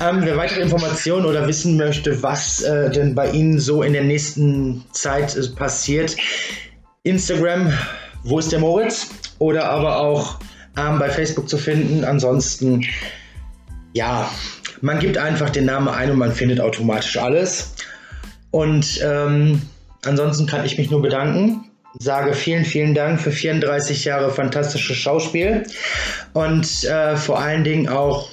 Ähm, 0.01 0.21
wer 0.23 0.37
weitere 0.37 0.61
Informationen 0.61 1.25
oder 1.25 1.47
wissen 1.47 1.77
möchte, 1.77 2.23
was 2.23 2.63
äh, 2.63 2.91
denn 2.91 3.15
bei 3.15 3.31
Ihnen 3.31 3.59
so 3.59 3.83
in 3.83 3.93
der 3.93 4.03
nächsten 4.03 4.85
Zeit 4.93 5.37
äh, 5.37 5.49
passiert, 5.55 6.17
Instagram, 7.05 7.73
wo 8.25 8.39
ist 8.39 8.51
der 8.51 8.59
Moritz? 8.59 9.09
Oder 9.39 9.69
aber 9.69 9.99
auch 9.99 10.39
ähm, 10.77 10.99
bei 10.99 11.09
Facebook 11.11 11.49
zu 11.49 11.59
finden. 11.59 12.05
Ansonsten, 12.05 12.85
ja, 13.93 14.31
man 14.81 14.99
gibt 14.99 15.17
einfach 15.17 15.51
den 15.51 15.67
Namen 15.67 15.89
ein 15.89 16.11
und 16.11 16.19
man 16.19 16.33
findet 16.33 16.61
automatisch 16.61 17.17
alles. 17.17 17.77
Und 18.51 19.01
ähm, 19.03 19.63
ansonsten 20.07 20.47
kann 20.47 20.65
ich 20.65 20.79
mich 20.79 20.91
nur 20.91 21.03
bedanken 21.03 21.71
sage 21.99 22.35
vielen, 22.35 22.65
vielen 22.65 22.95
Dank 22.95 23.21
für 23.21 23.33
34 23.33 24.05
Jahre 24.05 24.31
fantastisches 24.31 24.97
Schauspiel 24.97 25.67
und 26.33 26.85
äh, 26.85 27.17
vor 27.17 27.39
allen 27.39 27.65
Dingen 27.65 27.89
auch 27.89 28.29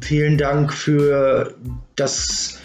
vielen 0.00 0.38
Dank 0.38 0.72
für 0.72 1.54
das 1.96 2.58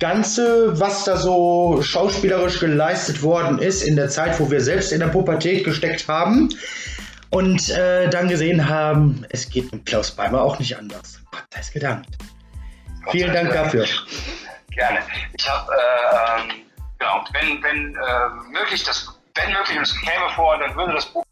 Ganze, 0.00 0.78
was 0.78 1.04
da 1.04 1.16
so 1.16 1.80
schauspielerisch 1.82 2.60
geleistet 2.60 3.22
worden 3.22 3.58
ist 3.58 3.82
in 3.82 3.96
der 3.96 4.08
Zeit, 4.08 4.38
wo 4.40 4.50
wir 4.50 4.60
selbst 4.60 4.92
in 4.92 5.00
der 5.00 5.08
Pubertät 5.08 5.64
gesteckt 5.64 6.08
haben 6.08 6.50
und 7.30 7.70
äh, 7.70 8.08
dann 8.10 8.28
gesehen 8.28 8.68
haben, 8.68 9.24
es 9.30 9.48
geht 9.48 9.72
mit 9.72 9.86
Klaus 9.86 10.10
Beimer 10.10 10.42
auch 10.42 10.58
nicht 10.58 10.76
anders. 10.76 11.20
Gott 11.30 11.42
sei 11.50 11.72
gedankt. 11.72 12.08
Vielen 13.10 13.32
Dank 13.32 13.52
dafür. 13.52 13.86
Gerne. 14.70 14.98
Ich 15.38 15.48
habe, 15.48 15.72
äh, 15.72 16.52
ähm, 16.52 16.63
genau, 16.98 17.24
wenn, 17.32 17.62
wenn 17.62 17.96
äh, 17.96 18.28
möglich, 18.50 18.84
das, 18.84 19.18
wenn 19.34 19.52
möglich, 19.52 19.76
und 19.76 19.82
es 19.82 20.00
käme 20.00 20.28
vor, 20.30 20.58
dann 20.58 20.74
würde 20.76 20.94
das 20.94 21.06
Buch 21.06 21.23